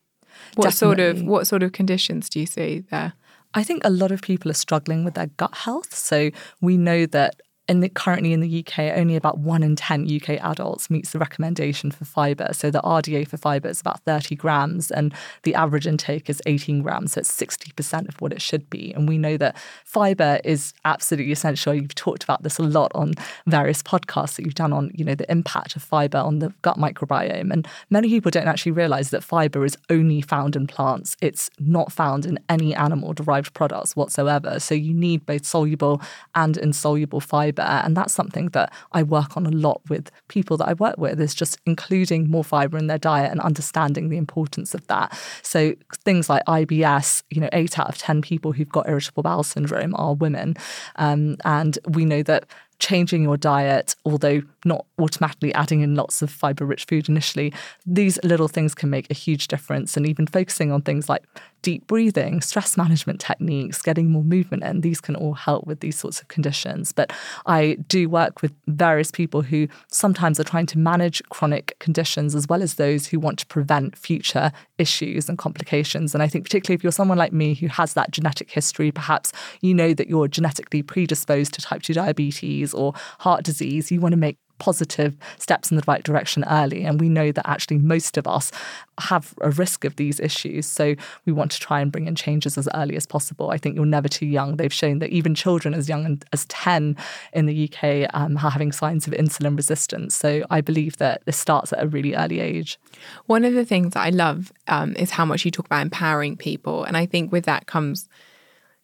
[0.56, 0.72] What Definitely.
[0.74, 3.14] sort of what sort of conditions do you see there?
[3.54, 5.94] I think a lot of people are struggling with their gut health.
[5.94, 10.08] So we know that in the, currently in the UK, only about one in 10
[10.16, 12.50] UK adults meets the recommendation for fibre.
[12.54, 16.84] So the RDA for fibre is about 30 grams, and the average intake is 18
[16.84, 17.14] grams.
[17.14, 18.94] So it's 60% of what it should be.
[18.94, 21.74] And we know that fibre is absolutely essential.
[21.74, 23.14] You've talked about this a lot on
[23.48, 26.78] various podcasts that you've done on, you know, the impact of fibre on the gut
[26.78, 27.52] microbiome.
[27.52, 31.18] And many people don't actually realise that fibre is only found in plants.
[31.20, 34.60] It's not found in any animal derived products whatsoever.
[34.60, 36.02] So you need both soluble
[36.36, 37.86] and insoluble fibre fiber.
[37.86, 41.20] And that's something that I work on a lot with people that I work with
[41.20, 45.18] is just including more fiber in their diet and understanding the importance of that.
[45.42, 49.44] So things like IBS, you know, eight out of 10 people who've got irritable bowel
[49.44, 50.56] syndrome are women.
[50.98, 52.46] Um, and we know that
[52.80, 57.54] changing your diet, although not automatically adding in lots of fiber rich food initially,
[57.86, 59.96] these little things can make a huge difference.
[59.96, 61.24] And even focusing on things like
[61.66, 65.98] deep breathing, stress management techniques, getting more movement in, these can all help with these
[65.98, 66.92] sorts of conditions.
[66.92, 67.12] But
[67.48, 72.48] I do work with various people who sometimes are trying to manage chronic conditions as
[72.48, 76.14] well as those who want to prevent future issues and complications.
[76.14, 79.32] And I think, particularly if you're someone like me who has that genetic history, perhaps
[79.62, 84.14] you know that you're genetically predisposed to type 2 diabetes or heart disease, you want
[84.14, 86.84] to make positive steps in the right direction early.
[86.84, 88.52] And we know that actually most of us
[89.00, 90.66] have a risk of these issues.
[90.66, 93.52] So we want to try and bring in changes as early as possible.
[93.52, 94.58] I think you're never too young.
[94.58, 96.96] They've shown that even children as young as 10
[97.34, 100.16] in the UK um, are having signs of insulin resistance.
[100.16, 102.80] So I believe that this starts at a really early age.
[103.26, 106.84] One of the things I love um, is how much you talk about empowering people.
[106.84, 108.08] And I think with that comes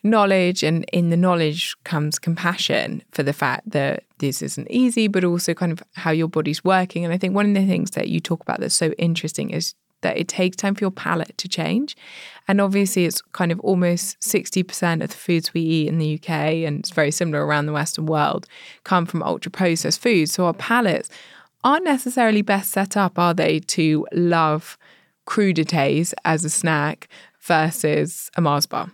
[0.03, 5.23] knowledge and in the knowledge comes compassion for the fact that this isn't easy but
[5.23, 7.03] also kind of how your body's working.
[7.05, 9.75] And i think one of the things that you talk about that's so interesting is
[10.01, 11.95] that it takes time for your palate to change.
[12.47, 16.29] And obviously it's kind of almost 60% of the foods we eat in the UK
[16.65, 18.47] and it's very similar around the western world
[18.83, 20.33] come from ultra processed foods.
[20.33, 21.09] So our palates
[21.63, 24.79] aren't necessarily best set up are they to love
[25.27, 27.07] crudités as a snack
[27.39, 28.91] versus a Mars bar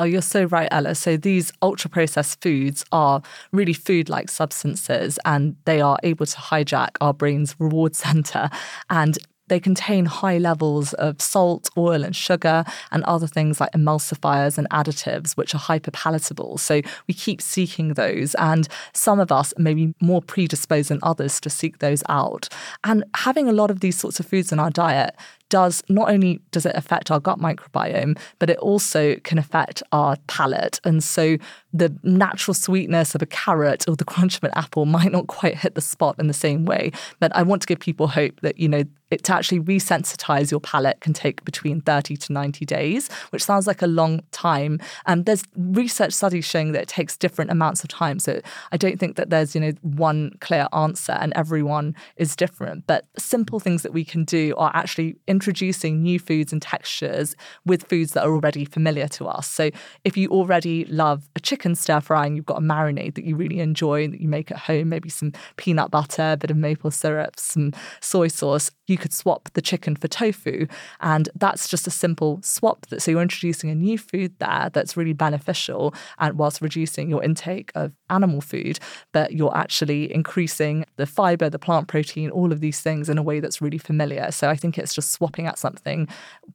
[0.00, 0.94] Oh, you're so right, Ella.
[0.94, 6.36] So these ultra processed foods are really food like substances and they are able to
[6.36, 8.48] hijack our brain's reward center
[8.88, 14.58] and they contain high levels of salt, oil, and sugar, and other things like emulsifiers
[14.58, 16.60] and additives, which are hyperpalatable.
[16.60, 18.34] So we keep seeking those.
[18.34, 22.48] And some of us may be more predisposed than others to seek those out.
[22.84, 25.16] And having a lot of these sorts of foods in our diet
[25.48, 30.16] does not only does it affect our gut microbiome, but it also can affect our
[30.26, 30.80] palate.
[30.84, 31.36] And so
[31.72, 35.56] the natural sweetness of a carrot or the crunch of an apple might not quite
[35.56, 36.92] hit the spot in the same way.
[37.20, 40.60] But I want to give people hope that, you know, it to actually resensitize your
[40.60, 44.78] palate can take between 30 to 90 days, which sounds like a long time.
[45.06, 48.18] And there's research studies showing that it takes different amounts of time.
[48.18, 52.86] So I don't think that there's, you know, one clear answer and everyone is different.
[52.86, 57.84] But simple things that we can do are actually introducing new foods and textures with
[57.84, 59.48] foods that are already familiar to us.
[59.48, 59.70] So
[60.02, 63.36] if you already love a chicken stir fry and you've got a marinade that you
[63.36, 66.56] really enjoy and that you make at home, maybe some peanut butter, a bit of
[66.56, 70.66] maple syrup, some soy sauce, you could swap the chicken for tofu.
[71.00, 72.86] And that's just a simple swap.
[72.86, 77.22] That, so you're introducing a new food there that's really beneficial and whilst reducing your
[77.22, 78.78] intake of animal food,
[79.12, 83.22] but you're actually increasing the fiber, the plant protein, all of these things in a
[83.22, 84.30] way that's really familiar.
[84.30, 86.08] So I think it's just swapping out something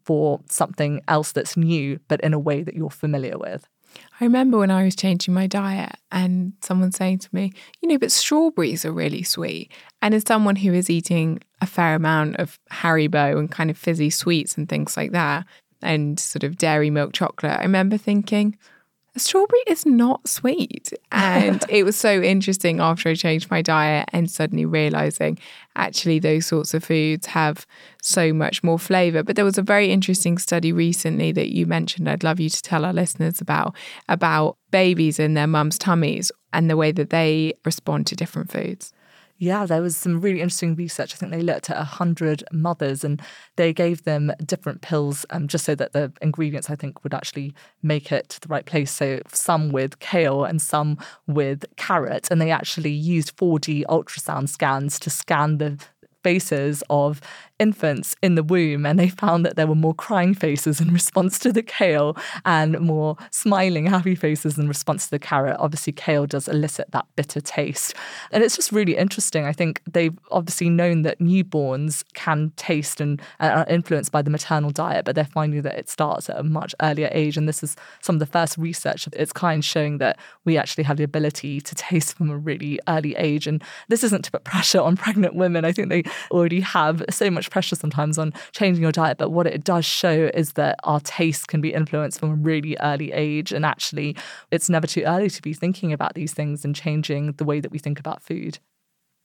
[0.04, 3.68] for something else that's new, but in a way that you're familiar with.
[4.20, 7.98] I remember when I was changing my diet and someone saying to me, you know,
[7.98, 9.72] but strawberries are really sweet.
[10.02, 14.10] And as someone who is eating a fair amount of Haribo and kind of fizzy
[14.10, 15.46] sweets and things like that,
[15.82, 18.58] and sort of dairy milk chocolate, I remember thinking,
[19.16, 20.92] a strawberry is not sweet.
[21.12, 25.38] And it was so interesting after I changed my diet and suddenly realizing
[25.76, 27.68] actually those sorts of foods have
[28.02, 29.22] so much more flavor.
[29.22, 32.62] But there was a very interesting study recently that you mentioned I'd love you to
[32.62, 33.76] tell our listeners about
[34.10, 38.94] about babies in their mum's tummies and the way that they respond to different foods.
[39.44, 41.14] Yeah, there was some really interesting research.
[41.14, 43.22] I think they looked at 100 mothers and
[43.58, 47.54] they gave them different pills um, just so that the ingredients, I think, would actually
[47.82, 48.90] make it to the right place.
[48.90, 52.30] So some with kale and some with carrot.
[52.32, 55.78] And they actually used 4D ultrasound scans to scan the
[56.24, 57.20] faces of
[57.64, 61.40] infants in the womb, and they found that there were more crying faces in response
[61.40, 65.56] to the kale and more smiling, happy faces in response to the carrot.
[65.60, 67.96] Obviously, kale does elicit that bitter taste.
[68.32, 69.46] And it's just really interesting.
[69.46, 74.30] I think they've obviously known that newborns can taste and uh, are influenced by the
[74.30, 77.38] maternal diet, but they're finding that it starts at a much earlier age.
[77.38, 80.84] And this is some of the first research of its kind showing that we actually
[80.84, 83.48] have the ability to taste from a really early age.
[83.48, 85.64] And this isn't to put pressure on pregnant women.
[85.64, 89.20] I think they already have so much pressure sometimes on changing your diet.
[89.20, 92.76] But what it does show is that our taste can be influenced from a really
[92.82, 93.54] early age.
[93.54, 94.18] And actually,
[94.52, 97.72] it's never too early to be thinking about these things and changing the way that
[97.72, 98.58] we think about food.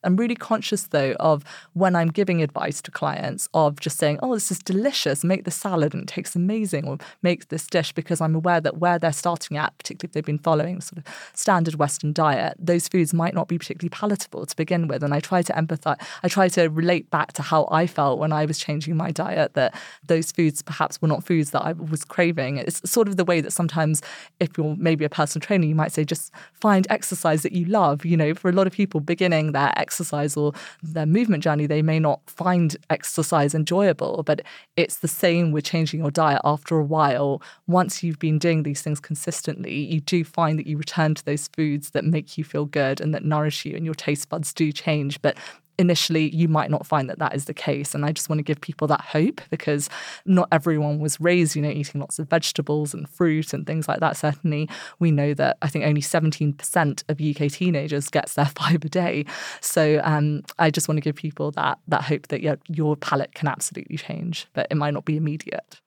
[0.04, 4.34] I'm really conscious though of when I'm giving advice to clients of just saying, oh,
[4.34, 8.20] this is delicious, make the salad and it tastes amazing, or make this dish because
[8.20, 11.74] I'm aware that where they're starting at, particularly if they've been following sort of standard
[11.74, 15.02] Western diet, those foods might not be particularly palatable to begin with.
[15.02, 18.32] And I try to empathize, I try to relate back to how I felt when
[18.32, 19.74] I was changing my diet, that
[20.06, 22.58] those foods perhaps were not foods that I was craving.
[22.58, 24.02] It's sort of the way that sometimes
[24.40, 28.04] if you're maybe a personal trainer, you might say, just find exercise that you love.
[28.04, 31.80] You know, for a lot of people beginning their exercise or their movement journey, they
[31.82, 34.22] may not find exercise enjoyable.
[34.22, 34.42] But
[34.76, 37.40] it's the same with changing your diet after a while.
[37.66, 41.48] Once you've been doing these things consistently, you do find that you return to those
[41.56, 44.72] foods that make you feel good and that nourish you, and your taste buds do
[44.72, 45.22] change.
[45.22, 45.38] But
[45.78, 47.94] initially you might not find that that is the case.
[47.94, 49.88] And i just want to give people that hope because
[50.24, 54.00] not everyone was raised you know eating lots of vegetables and fruit and things like
[54.00, 54.16] that.
[54.16, 54.68] Certainly
[54.98, 59.24] we know that i think only 17% of uk teenagers gets their five a day.
[59.60, 63.34] So um, i just want to give people that that hope that yeah, your palate
[63.34, 65.80] can absolutely change but it might not be immediate.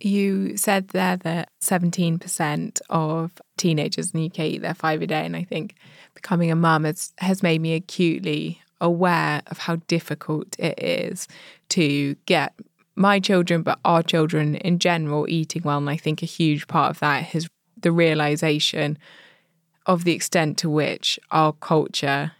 [0.00, 5.24] You said there that 17% of teenagers in the UK eat their five a day.
[5.24, 5.74] And I think
[6.14, 11.28] becoming a mum has, has made me acutely aware of how difficult it is
[11.70, 12.54] to get
[12.94, 15.78] my children, but our children in general, eating well.
[15.78, 17.48] And I think a huge part of that is
[17.80, 18.98] the realization
[19.84, 22.32] of the extent to which our culture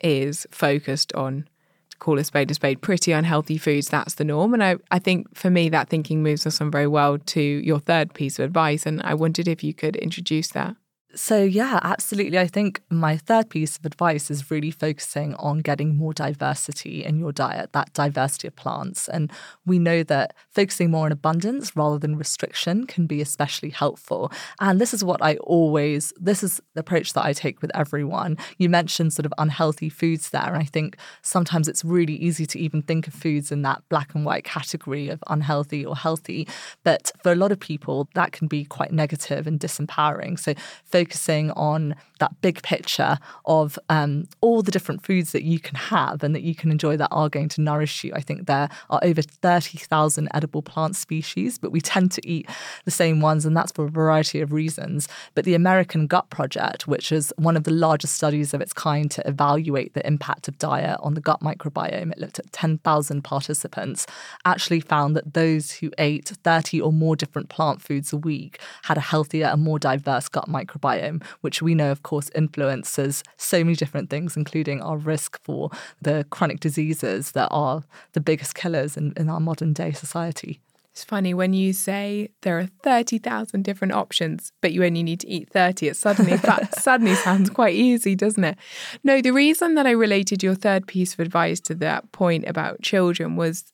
[0.00, 1.48] is focused on
[1.90, 3.88] to call a spade a spade pretty unhealthy foods.
[3.88, 4.52] That's the norm.
[4.54, 7.80] And I, I think for me that thinking moves us on very well to your
[7.80, 8.86] third piece of advice.
[8.86, 10.76] And i wondered if you could introduce that
[11.14, 12.38] so, yeah, absolutely.
[12.38, 17.18] I think my third piece of advice is really focusing on getting more diversity in
[17.18, 19.08] your diet, that diversity of plants.
[19.08, 19.30] And
[19.66, 24.32] we know that focusing more on abundance rather than restriction can be especially helpful.
[24.60, 28.38] And this is what I always, this is the approach that I take with everyone.
[28.56, 30.54] You mentioned sort of unhealthy foods there.
[30.54, 34.14] And I think sometimes it's really easy to even think of foods in that black
[34.14, 36.48] and white category of unhealthy or healthy.
[36.84, 40.38] But for a lot of people, that can be quite negative and disempowering.
[40.38, 40.54] So,
[41.02, 46.22] focusing on that big picture of um, all the different foods that you can have
[46.22, 48.12] and that you can enjoy that are going to nourish you.
[48.14, 52.48] I think there are over 30,000 edible plant species, but we tend to eat
[52.84, 55.08] the same ones, and that's for a variety of reasons.
[55.34, 59.10] But the American Gut Project, which is one of the largest studies of its kind
[59.10, 64.06] to evaluate the impact of diet on the gut microbiome, it looked at 10,000 participants,
[64.44, 68.96] actually found that those who ate 30 or more different plant foods a week had
[68.96, 73.58] a healthier and more diverse gut microbiome microbiome, which we know, of course, influences so
[73.64, 75.70] many different things, including our risk for
[76.00, 77.82] the chronic diseases that are
[78.12, 80.60] the biggest killers in, in our modern day society.
[80.90, 85.28] It's funny when you say there are 30,000 different options, but you only need to
[85.28, 85.88] eat 30.
[85.88, 88.58] It suddenly that suddenly sounds quite easy, doesn't it?
[89.02, 92.82] No, the reason that I related your third piece of advice to that point about
[92.82, 93.64] children was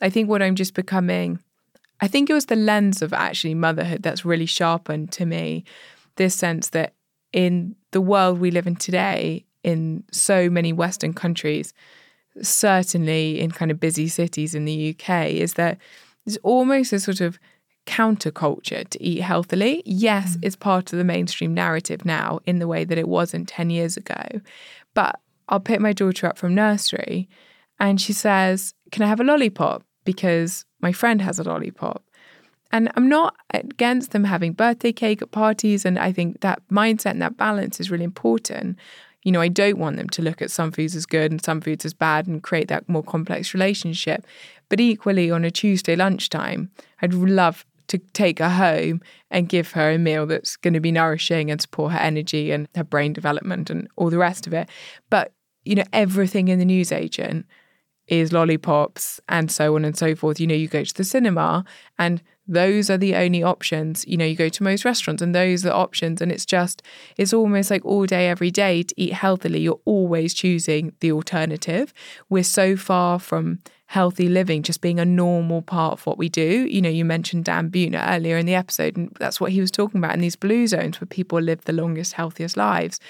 [0.00, 1.40] I think what I'm just becoming
[2.00, 5.64] I think it was the lens of actually motherhood that's really sharpened to me
[6.18, 6.94] this sense that
[7.32, 11.72] in the world we live in today, in so many Western countries,
[12.42, 15.78] certainly in kind of busy cities in the UK, is that
[16.24, 17.38] there's almost a sort of
[17.86, 19.82] counterculture to eat healthily.
[19.86, 20.40] Yes, mm.
[20.44, 23.96] it's part of the mainstream narrative now in the way that it wasn't 10 years
[23.96, 24.22] ago.
[24.94, 27.28] But I'll pick my daughter up from nursery
[27.80, 29.84] and she says, Can I have a lollipop?
[30.04, 32.04] Because my friend has a lollipop.
[32.70, 35.84] And I'm not against them having birthday cake at parties.
[35.84, 38.78] And I think that mindset and that balance is really important.
[39.24, 41.60] You know, I don't want them to look at some foods as good and some
[41.60, 44.26] foods as bad and create that more complex relationship.
[44.68, 49.00] But equally, on a Tuesday lunchtime, I'd love to take her home
[49.30, 52.68] and give her a meal that's going to be nourishing and support her energy and
[52.74, 54.68] her brain development and all the rest of it.
[55.10, 55.32] But,
[55.64, 57.46] you know, everything in the newsagent
[58.06, 60.38] is lollipops and so on and so forth.
[60.38, 61.64] You know, you go to the cinema
[61.98, 64.06] and those are the only options.
[64.08, 66.20] You know, you go to most restaurants and those are options.
[66.20, 66.82] And it's just,
[67.16, 69.60] it's almost like all day, every day to eat healthily.
[69.60, 71.92] You're always choosing the alternative.
[72.28, 76.66] We're so far from healthy living just being a normal part of what we do.
[76.66, 79.70] You know, you mentioned Dan Buettner earlier in the episode, and that's what he was
[79.70, 83.00] talking about in these blue zones where people live the longest, healthiest lives.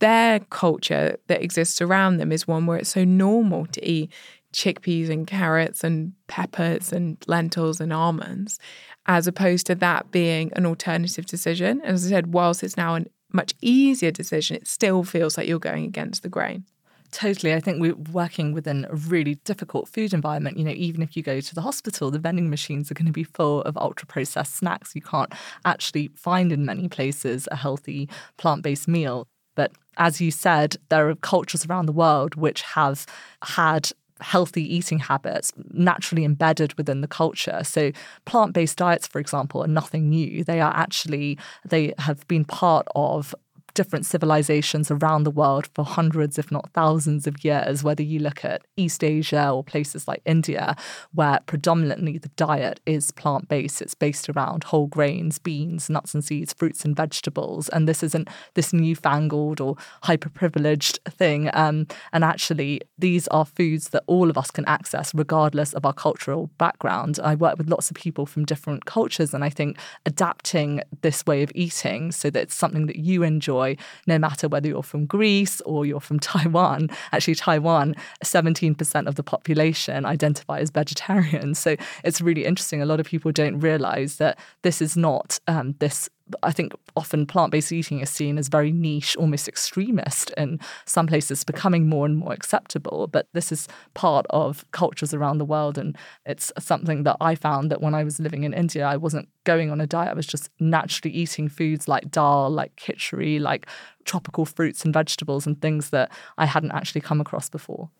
[0.00, 4.12] Their culture that exists around them is one where it's so normal to eat
[4.52, 8.58] chickpeas and carrots and peppers and lentils and almonds,
[9.06, 11.80] as opposed to that being an alternative decision.
[11.82, 15.58] As I said, whilst it's now a much easier decision, it still feels like you're
[15.58, 16.64] going against the grain.
[17.10, 17.54] Totally.
[17.54, 20.58] I think we're working within a really difficult food environment.
[20.58, 23.12] You know, even if you go to the hospital, the vending machines are going to
[23.12, 24.94] be full of ultra processed snacks.
[24.94, 25.32] You can't
[25.64, 29.26] actually find in many places a healthy plant based meal.
[29.54, 33.06] But as you said, there are cultures around the world which have
[33.42, 33.90] had
[34.20, 37.62] healthy eating habits naturally embedded within the culture.
[37.64, 37.92] So
[38.24, 40.44] plant-based diets for example are nothing new.
[40.44, 43.34] They are actually they have been part of
[43.78, 48.44] different civilizations around the world for hundreds, if not thousands of years, whether you look
[48.44, 50.74] at East Asia or places like India,
[51.14, 53.80] where predominantly the diet is plant based.
[53.80, 57.68] It's based around whole grains, beans, nuts and seeds, fruits and vegetables.
[57.68, 61.48] And this isn't this newfangled or hyper privileged thing.
[61.52, 65.92] Um, and actually, these are foods that all of us can access regardless of our
[65.92, 67.20] cultural background.
[67.22, 71.44] I work with lots of people from different cultures, and I think adapting this way
[71.44, 75.06] of eating so that it's something that you enjoy enjoy, no matter whether you're from
[75.06, 76.90] Greece or you're from Taiwan.
[77.12, 77.94] Actually, Taiwan,
[78.24, 81.54] 17% of the population identify as vegetarian.
[81.54, 82.82] So it's really interesting.
[82.82, 86.08] A lot of people don't realize that this is not um, this
[86.42, 91.06] I think often plant based eating is seen as very niche, almost extremist in some
[91.06, 93.06] places, becoming more and more acceptable.
[93.06, 95.78] But this is part of cultures around the world.
[95.78, 99.28] And it's something that I found that when I was living in India, I wasn't
[99.44, 100.10] going on a diet.
[100.10, 103.66] I was just naturally eating foods like dal, like khichdi, like
[104.04, 107.90] tropical fruits and vegetables and things that I hadn't actually come across before.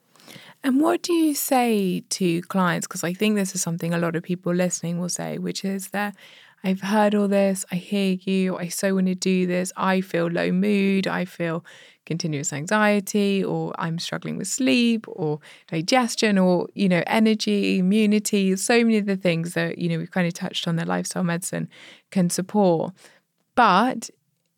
[0.63, 2.87] And what do you say to clients?
[2.87, 5.89] Because I think this is something a lot of people listening will say, which is
[5.91, 6.15] that
[6.65, 10.27] I've heard all this, I hear you, I so want to do this, I feel
[10.27, 11.65] low mood, I feel
[12.05, 15.39] continuous anxiety, or I'm struggling with sleep or
[15.69, 20.11] digestion or, you know, energy, immunity, so many of the things that, you know, we've
[20.11, 21.69] kind of touched on that lifestyle medicine
[22.11, 22.93] can support.
[23.55, 24.11] But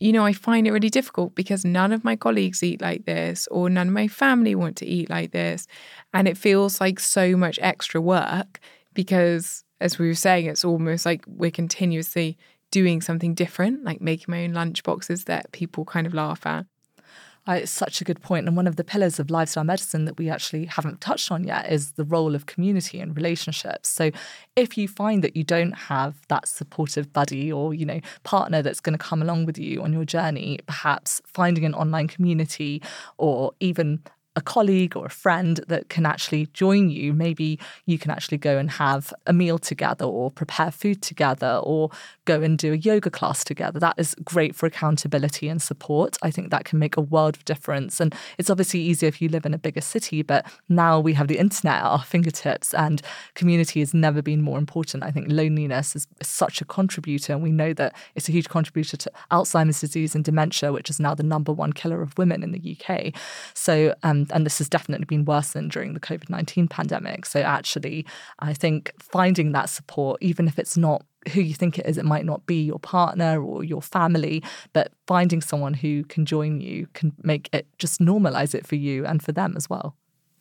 [0.03, 3.47] you know, I find it really difficult because none of my colleagues eat like this,
[3.51, 5.67] or none of my family want to eat like this.
[6.15, 8.61] And it feels like so much extra work
[8.95, 12.37] because as we were saying, it's almost like we're continuously
[12.71, 16.67] doing something different, like making my own lunch boxes that people kind of laugh at.
[17.49, 18.47] Uh, it's such a good point.
[18.47, 21.73] And one of the pillars of lifestyle medicine that we actually haven't touched on yet
[21.73, 23.89] is the role of community and relationships.
[23.89, 24.11] So
[24.57, 28.81] if you find that you don't have that supportive buddy or, you know, partner that's
[28.81, 32.83] going to come along with you on your journey, perhaps finding an online community
[33.17, 34.03] or even
[34.37, 37.13] a colleague or a friend that can actually join you.
[37.13, 41.91] Maybe you can actually go and have a meal together or prepare food together or
[42.27, 43.81] go and do a yoga class together.
[43.81, 46.17] That is great for accountability and support.
[46.23, 47.99] I think that can make a world of difference.
[47.99, 51.27] And it's obviously easier if you live in a bigger city, but now we have
[51.27, 53.03] the internet at our fingertips and
[53.35, 55.03] community has never been more important.
[55.03, 57.33] I think loneliness is such a contributor.
[57.33, 61.01] And we know that it's a huge contributor to Alzheimer's disease and dementia, which is
[61.01, 63.13] now the number one killer of women in the UK.
[63.55, 67.27] So, um, and this has definitely been worsened during the COVID nineteen pandemic.
[67.27, 68.07] So actually,
[68.39, 72.05] I think finding that support, even if it's not who you think it is, it
[72.05, 74.43] might not be your partner or your family,
[74.73, 79.05] but finding someone who can join you can make it just normalize it for you
[79.05, 79.97] and for them as well.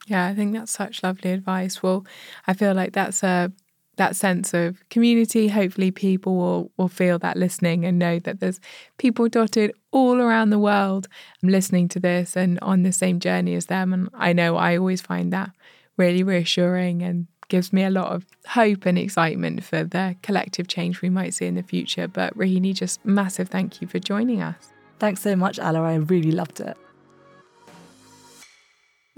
[0.08, 1.84] Yeah, I think that's such lovely advice.
[1.84, 2.06] Well,
[2.48, 3.52] I feel like that's a
[4.00, 5.50] that sense of community.
[5.50, 8.60] Hopefully, people will, will feel that listening and know that there's
[8.97, 11.08] people dotted all around the world
[11.43, 13.93] listening to this and on the same journey as them.
[13.93, 15.52] And I know I always find that
[15.97, 21.02] really reassuring and gives me a lot of hope and excitement for the collective change
[21.02, 22.08] we might see in the future.
[22.08, 24.74] But Rohini, just massive thank you for joining us.
[25.00, 25.82] Thanks so much, Ella.
[25.82, 26.78] I really loved it.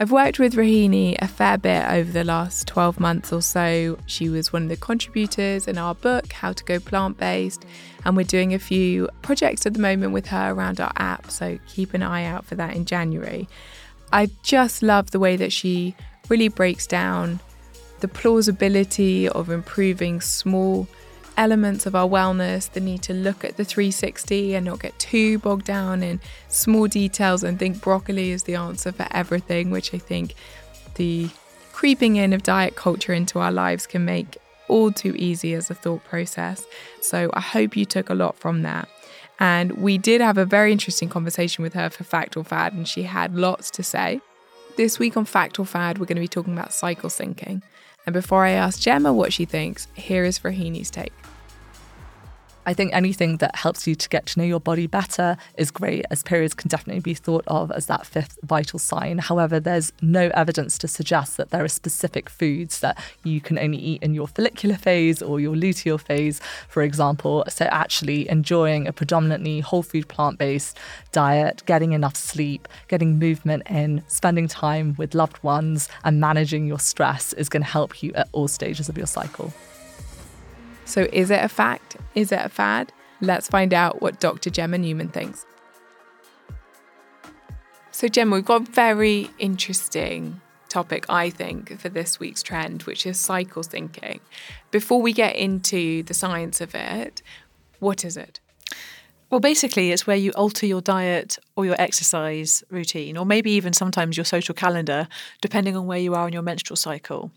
[0.02, 4.00] I've worked with Rohini a fair bit over the last 12 months or so.
[4.08, 7.68] She was one of the contributors in our book, How to Go Plant Based,
[8.04, 11.60] and we're doing a few projects at the moment with her around our app, so
[11.68, 13.48] keep an eye out for that in January.
[14.12, 15.94] I just love the way that she
[16.30, 17.40] really breaks down
[18.00, 20.88] the plausibility of improving small
[21.38, 25.40] elements of our wellness, the need to look at the 360 and not get too
[25.40, 29.98] bogged down in small details and think broccoli is the answer for everything, which I
[29.98, 30.36] think
[30.96, 31.30] the
[31.72, 35.74] creeping in of diet culture into our lives can make all too easy as a
[35.74, 36.66] thought process.
[37.02, 38.88] So I hope you took a lot from that.
[39.40, 42.88] And we did have a very interesting conversation with her for Fact or Fad, and
[42.88, 44.22] she had lots to say.
[44.78, 47.64] This week on Fact or Fad, we're going to be talking about cycle syncing.
[48.06, 51.14] And before I ask Gemma what she thinks, here is Rohini's take.
[52.64, 56.06] I think anything that helps you to get to know your body better is great,
[56.12, 59.18] as periods can definitely be thought of as that fifth vital sign.
[59.18, 63.80] However, there's no evidence to suggest that there are specific foods that you can only
[63.80, 66.40] eat in your follicular phase or your luteal phase,
[66.70, 67.44] for example.
[67.50, 70.78] So, actually, enjoying a predominantly whole food plant based
[71.12, 76.80] diet, getting enough sleep, getting movement in, spending time with loved ones, and managing your
[76.80, 79.52] stress is going to help you at all stages of your cycle.
[80.92, 81.96] So, is it a fact?
[82.16, 82.92] Is it a fad?
[83.22, 84.50] Let's find out what Dr.
[84.50, 85.46] Gemma Newman thinks.
[87.92, 93.06] So, Gemma, we've got a very interesting topic, I think, for this week's trend, which
[93.06, 94.20] is cycle syncing.
[94.72, 97.22] Before we get into the science of it,
[97.80, 98.42] what is it?
[99.30, 103.72] Well, basically, it's where you alter your diet or your exercise routine, or maybe even
[103.72, 105.08] sometimes your social calendar,
[105.40, 107.32] depending on where you are in your menstrual cycle.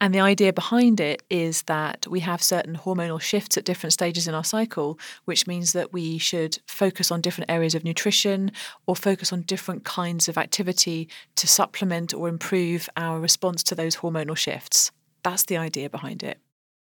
[0.00, 4.26] And the idea behind it is that we have certain hormonal shifts at different stages
[4.26, 8.50] in our cycle, which means that we should focus on different areas of nutrition
[8.86, 13.96] or focus on different kinds of activity to supplement or improve our response to those
[13.96, 14.90] hormonal shifts.
[15.22, 16.38] That's the idea behind it.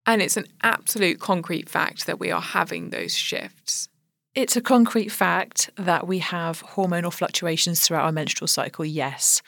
[0.07, 3.89] And it's an absolute concrete fact that we are having those shifts.
[4.35, 9.43] It's a concrete fact that we have hormonal fluctuations throughout our menstrual cycle, yes.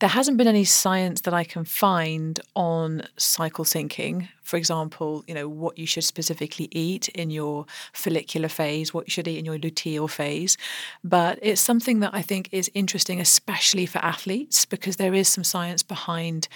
[0.00, 4.28] There hasn't been any science that I can find on cycle syncing.
[4.42, 9.10] For example, you know, what you should specifically eat in your follicular phase, what you
[9.10, 10.56] should eat in your luteal phase.
[11.02, 15.42] But it's something that I think is interesting, especially for athletes, because there is some
[15.42, 16.46] science behind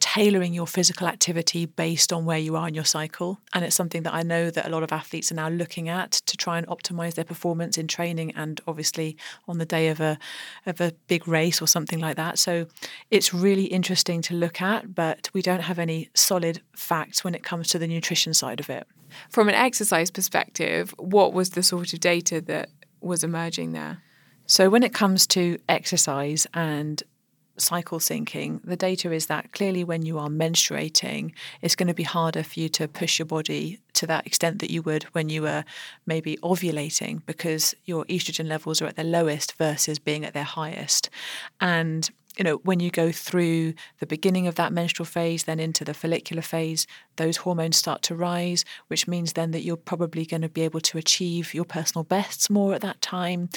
[0.00, 3.40] tailoring your physical activity based on where you are in your cycle.
[3.52, 6.12] And it's something that I know that a lot of athletes are now looking at
[6.12, 9.16] to try and optimize their performance in training and obviously
[9.48, 10.18] on the day of a
[10.66, 12.38] of a big race or something like that.
[12.38, 12.66] So
[13.10, 17.42] it's really interesting to look at, but we don't have any solid facts when it
[17.42, 18.86] comes to the nutrition side of it.
[19.30, 22.70] From an exercise perspective, what was the sort of data that
[23.00, 24.02] was emerging there?
[24.46, 27.02] So, when it comes to exercise and
[27.56, 31.32] cycle syncing, the data is that clearly when you are menstruating,
[31.62, 34.70] it's going to be harder for you to push your body to that extent that
[34.70, 35.64] you would when you were
[36.06, 41.10] maybe ovulating because your estrogen levels are at their lowest versus being at their highest.
[41.60, 45.84] And you know, when you go through the beginning of that menstrual phase, then into
[45.84, 46.86] the follicular phase,
[47.16, 50.80] those hormones start to rise, which means then that you're probably going to be able
[50.80, 53.50] to achieve your personal bests more at that time.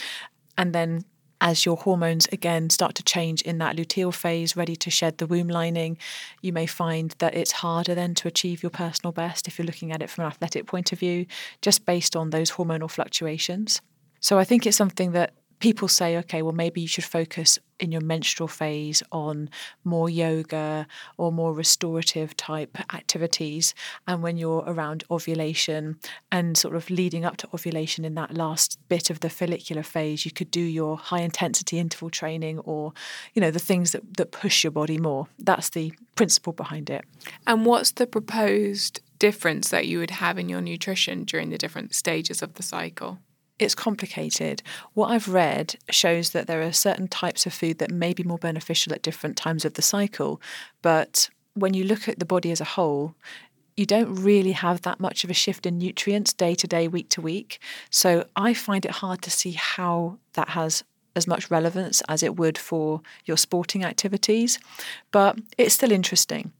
[0.57, 1.05] And then
[1.39, 5.27] as your hormones again start to change in that luteal phase, ready to shed the
[5.27, 5.97] womb lining,
[6.41, 9.91] you may find that it's harder then to achieve your personal best if you're looking
[9.91, 11.25] at it from an athletic point of view,
[11.61, 13.81] just based on those hormonal fluctuations.
[14.19, 17.91] So I think it's something that people say, okay, well, maybe you should focus in
[17.91, 19.49] your menstrual phase on
[19.83, 23.73] more yoga or more restorative type activities.
[24.07, 25.99] And when you're around ovulation
[26.31, 30.25] and sort of leading up to ovulation in that last bit of the follicular phase,
[30.25, 32.93] you could do your high intensity interval training or,
[33.33, 35.27] you know, the things that, that push your body more.
[35.39, 37.05] That's the principle behind it.
[37.45, 41.95] And what's the proposed difference that you would have in your nutrition during the different
[41.95, 43.19] stages of the cycle?
[43.59, 44.61] It's complicated.
[44.93, 48.37] What I've read shows that there are certain types of food that may be more
[48.37, 50.41] beneficial at different times of the cycle,
[50.81, 53.15] but when you look at the body as a whole,
[53.75, 57.09] you don't really have that much of a shift in nutrients day to day, week
[57.09, 57.59] to week.
[57.89, 60.83] So I find it hard to see how that has
[61.15, 64.59] as much relevance as it would for your sporting activities,
[65.11, 66.51] but it's still interesting.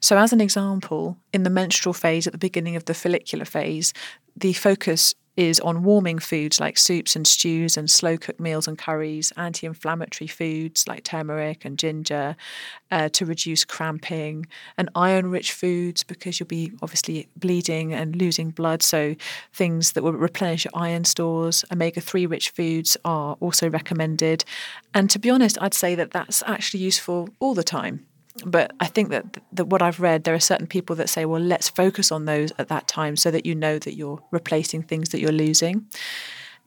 [0.00, 3.92] So, as an example, in the menstrual phase at the beginning of the follicular phase,
[4.34, 8.78] the focus is on warming foods like soups and stews and slow cooked meals and
[8.78, 12.36] curries, anti inflammatory foods like turmeric and ginger
[12.90, 14.46] uh, to reduce cramping,
[14.78, 18.82] and iron rich foods because you'll be obviously bleeding and losing blood.
[18.82, 19.14] So,
[19.52, 24.44] things that will replenish your iron stores, omega 3 rich foods are also recommended.
[24.94, 28.06] And to be honest, I'd say that that's actually useful all the time
[28.44, 31.40] but I think that, that what I've read, there are certain people that say, well,
[31.40, 35.10] let's focus on those at that time so that you know that you're replacing things
[35.10, 35.86] that you're losing.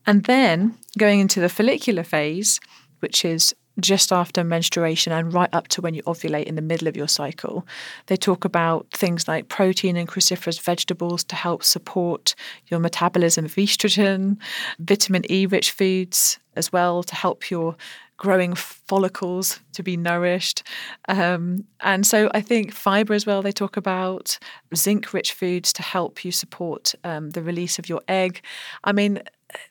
[0.06, 2.60] And then going into the follicular phase,
[3.00, 6.88] which is just after menstruation and right up to when you ovulate in the middle
[6.88, 7.66] of your cycle.
[8.08, 12.36] They talk about things like protein and cruciferous vegetables to help support
[12.68, 14.38] your metabolism of estrogen,
[14.80, 17.76] vitamin E rich foods as well to help your
[18.20, 20.62] growing follicles to be nourished.
[21.08, 24.38] Um, and so I think fiber as well, they talk about
[24.76, 28.42] zinc rich foods to help you support um, the release of your egg.
[28.84, 29.22] I mean,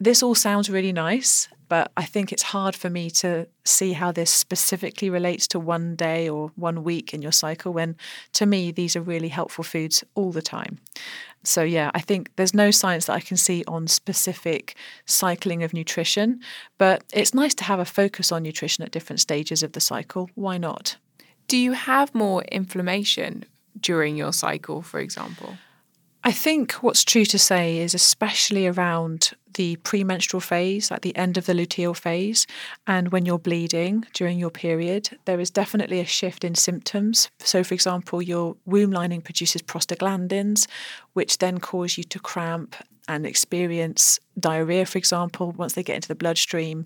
[0.01, 4.13] this all sounds really nice, but I think it's hard for me to see how
[4.13, 7.97] this specifically relates to one day or one week in your cycle when
[8.33, 10.79] to me these are really helpful foods all the time.
[11.45, 15.73] So, yeah, I think there's no science that I can see on specific cycling of
[15.73, 16.41] nutrition,
[16.79, 20.31] but it's nice to have a focus on nutrition at different stages of the cycle.
[20.35, 20.97] Why not?
[21.47, 23.45] Do you have more inflammation
[23.81, 25.57] during your cycle, for example?
[26.29, 31.39] I think what's true to say is, especially around the premenstrual phase, at the end
[31.39, 32.47] of the luteal phase,
[32.87, 37.31] and when you're bleeding during your period, there is definitely a shift in symptoms.
[37.39, 40.69] So, for example, your womb lining produces prostaglandins,
[41.15, 42.77] which then cause you to cramp
[43.09, 46.85] and experience diarrhea, for example, once they get into the bloodstream.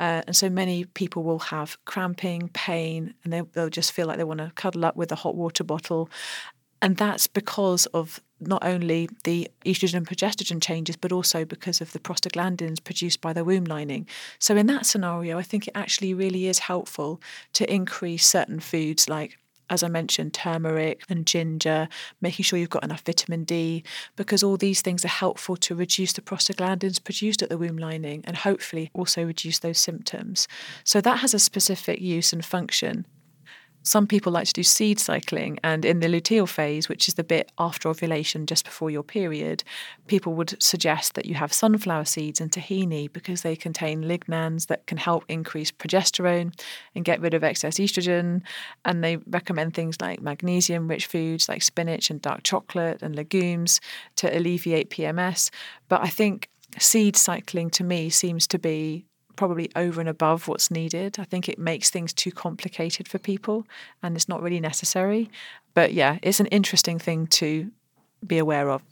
[0.00, 4.18] Uh, and so many people will have cramping, pain, and they, they'll just feel like
[4.18, 6.10] they want to cuddle up with a hot water bottle.
[6.82, 11.92] And that's because of not only the estrogen and progesterone changes, but also because of
[11.92, 14.06] the prostaglandins produced by the womb lining.
[14.38, 17.20] So, in that scenario, I think it actually really is helpful
[17.54, 19.38] to increase certain foods like
[19.70, 21.88] as I mentioned, turmeric and ginger,
[22.20, 23.82] making sure you've got enough vitamin D,
[24.16, 28.22] because all these things are helpful to reduce the prostaglandins produced at the womb lining
[28.26, 30.46] and hopefully also reduce those symptoms.
[30.84, 33.06] So that has a specific use and function
[33.82, 37.24] some people like to do seed cycling, and in the luteal phase, which is the
[37.24, 39.64] bit after ovulation, just before your period,
[40.06, 44.86] people would suggest that you have sunflower seeds and tahini because they contain lignans that
[44.86, 46.52] can help increase progesterone
[46.94, 48.42] and get rid of excess estrogen.
[48.84, 53.80] And they recommend things like magnesium rich foods like spinach and dark chocolate and legumes
[54.16, 55.50] to alleviate PMS.
[55.88, 59.06] But I think seed cycling to me seems to be
[59.42, 61.18] probably over and above what's needed.
[61.18, 63.66] I think it makes things too complicated for people
[64.00, 65.28] and it's not really necessary.
[65.74, 67.72] But yeah, it's an interesting thing to
[68.24, 68.82] be aware of.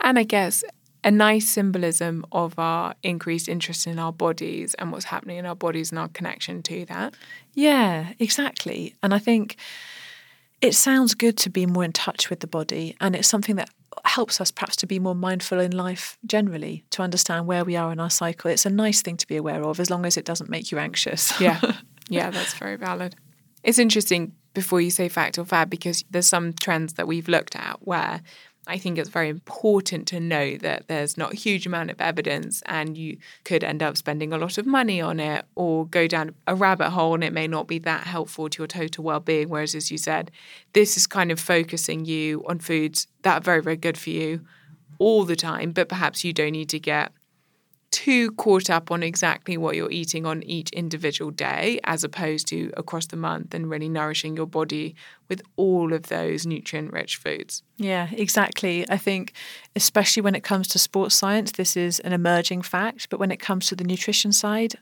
[0.00, 0.64] And I guess
[1.04, 5.54] a nice symbolism of our increased interest in our bodies and what's happening in our
[5.54, 7.14] bodies and our connection to that.
[7.54, 8.96] Yeah, exactly.
[9.04, 9.54] And I think
[10.60, 13.70] it sounds good to be more in touch with the body and it's something that
[14.04, 17.92] helps us perhaps to be more mindful in life generally, to understand where we are
[17.92, 18.50] in our cycle.
[18.50, 20.78] It's a nice thing to be aware of as long as it doesn't make you
[20.78, 21.38] anxious.
[21.40, 21.60] Yeah.
[22.08, 23.16] yeah, that's very valid.
[23.62, 27.56] It's interesting before you say fact or fad because there's some trends that we've looked
[27.56, 28.20] at where
[28.66, 32.62] I think it's very important to know that there's not a huge amount of evidence
[32.66, 36.34] and you could end up spending a lot of money on it or go down
[36.46, 39.48] a rabbit hole and it may not be that helpful to your total well-being.
[39.48, 40.30] Whereas as you said
[40.74, 44.40] this is kind of focusing you on foods that are very very good for you
[44.98, 47.12] all the time but perhaps you don't need to get
[47.92, 52.72] too caught up on exactly what you're eating on each individual day as opposed to
[52.76, 54.96] across the month and really nourishing your body
[55.28, 57.62] with all of those nutrient rich foods.
[57.76, 58.84] Yeah, exactly.
[58.90, 59.34] I think,
[59.76, 63.08] especially when it comes to sports science, this is an emerging fact.
[63.10, 64.74] But when it comes to the nutrition side,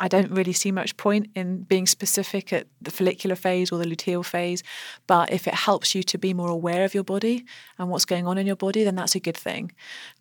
[0.00, 3.84] I don't really see much point in being specific at the follicular phase or the
[3.84, 4.62] luteal phase.
[5.06, 7.44] But if it helps you to be more aware of your body
[7.78, 9.72] and what's going on in your body, then that's a good thing.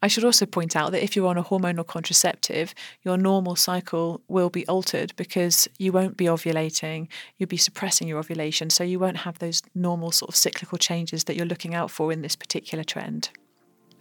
[0.04, 4.22] I should also point out that if you're on a hormonal contraceptive, your normal cycle
[4.28, 7.08] will be altered because you won't be ovulating,
[7.38, 8.70] you'll be suppressing your ovulation.
[8.70, 12.12] So you won't have those normal sort of cyclical changes that you're looking out for
[12.12, 13.30] in this particular trend.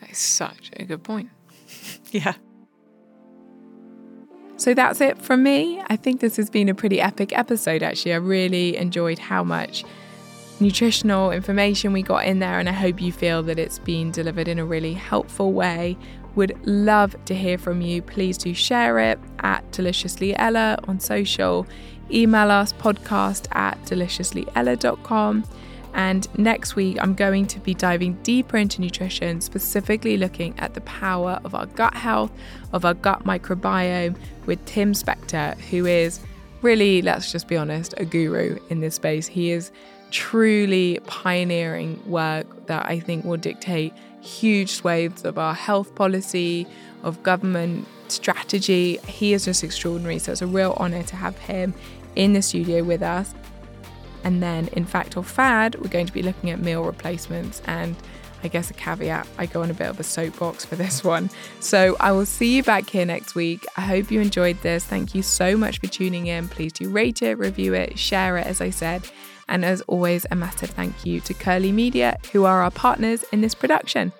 [0.01, 1.31] That is such a good point.
[2.11, 2.35] yeah.
[4.59, 5.81] So that's it from me.
[5.87, 8.13] I think this has been a pretty epic episode, actually.
[8.13, 9.85] I really enjoyed how much
[10.59, 14.49] nutritional information we got in there, and I hope you feel that it's been delivered
[14.49, 15.97] in a really helpful way.
[16.35, 18.03] Would love to hear from you.
[18.03, 21.65] Please do share it at Deliciously Ella on social.
[22.11, 25.45] Email us podcast at deliciouslyella.com
[25.95, 30.81] And next week, I'm going to be diving deeper into nutrition, specifically looking at the
[30.83, 32.31] power of our gut health,
[32.73, 34.17] of our gut microbiome,
[34.47, 36.21] with Tim Spector, who is
[36.63, 39.27] really, let's just be honest, a guru in this space.
[39.27, 39.71] He is
[40.11, 46.67] truly pioneering work that I think will dictate huge swathes of our health policy,
[47.03, 48.99] of government strategy.
[49.07, 50.19] He is just extraordinary.
[50.19, 51.75] So it's a real honor to have him
[52.17, 53.35] in the studio with us.
[54.25, 57.97] And then in Fact or Fad, we're going to be looking at meal replacements and
[58.43, 61.31] I guess a caveat, I go on a bit of a soapbox for this one.
[61.61, 63.67] So I will see you back here next week.
[63.77, 64.85] I hope you enjoyed this.
[64.85, 66.49] Thank you so much for tuning in.
[66.49, 69.09] Please do rate it, review it, share it, as I said.
[69.49, 73.41] And as always, a massive thank you to Curly Media, who are our partners in
[73.41, 74.13] this production.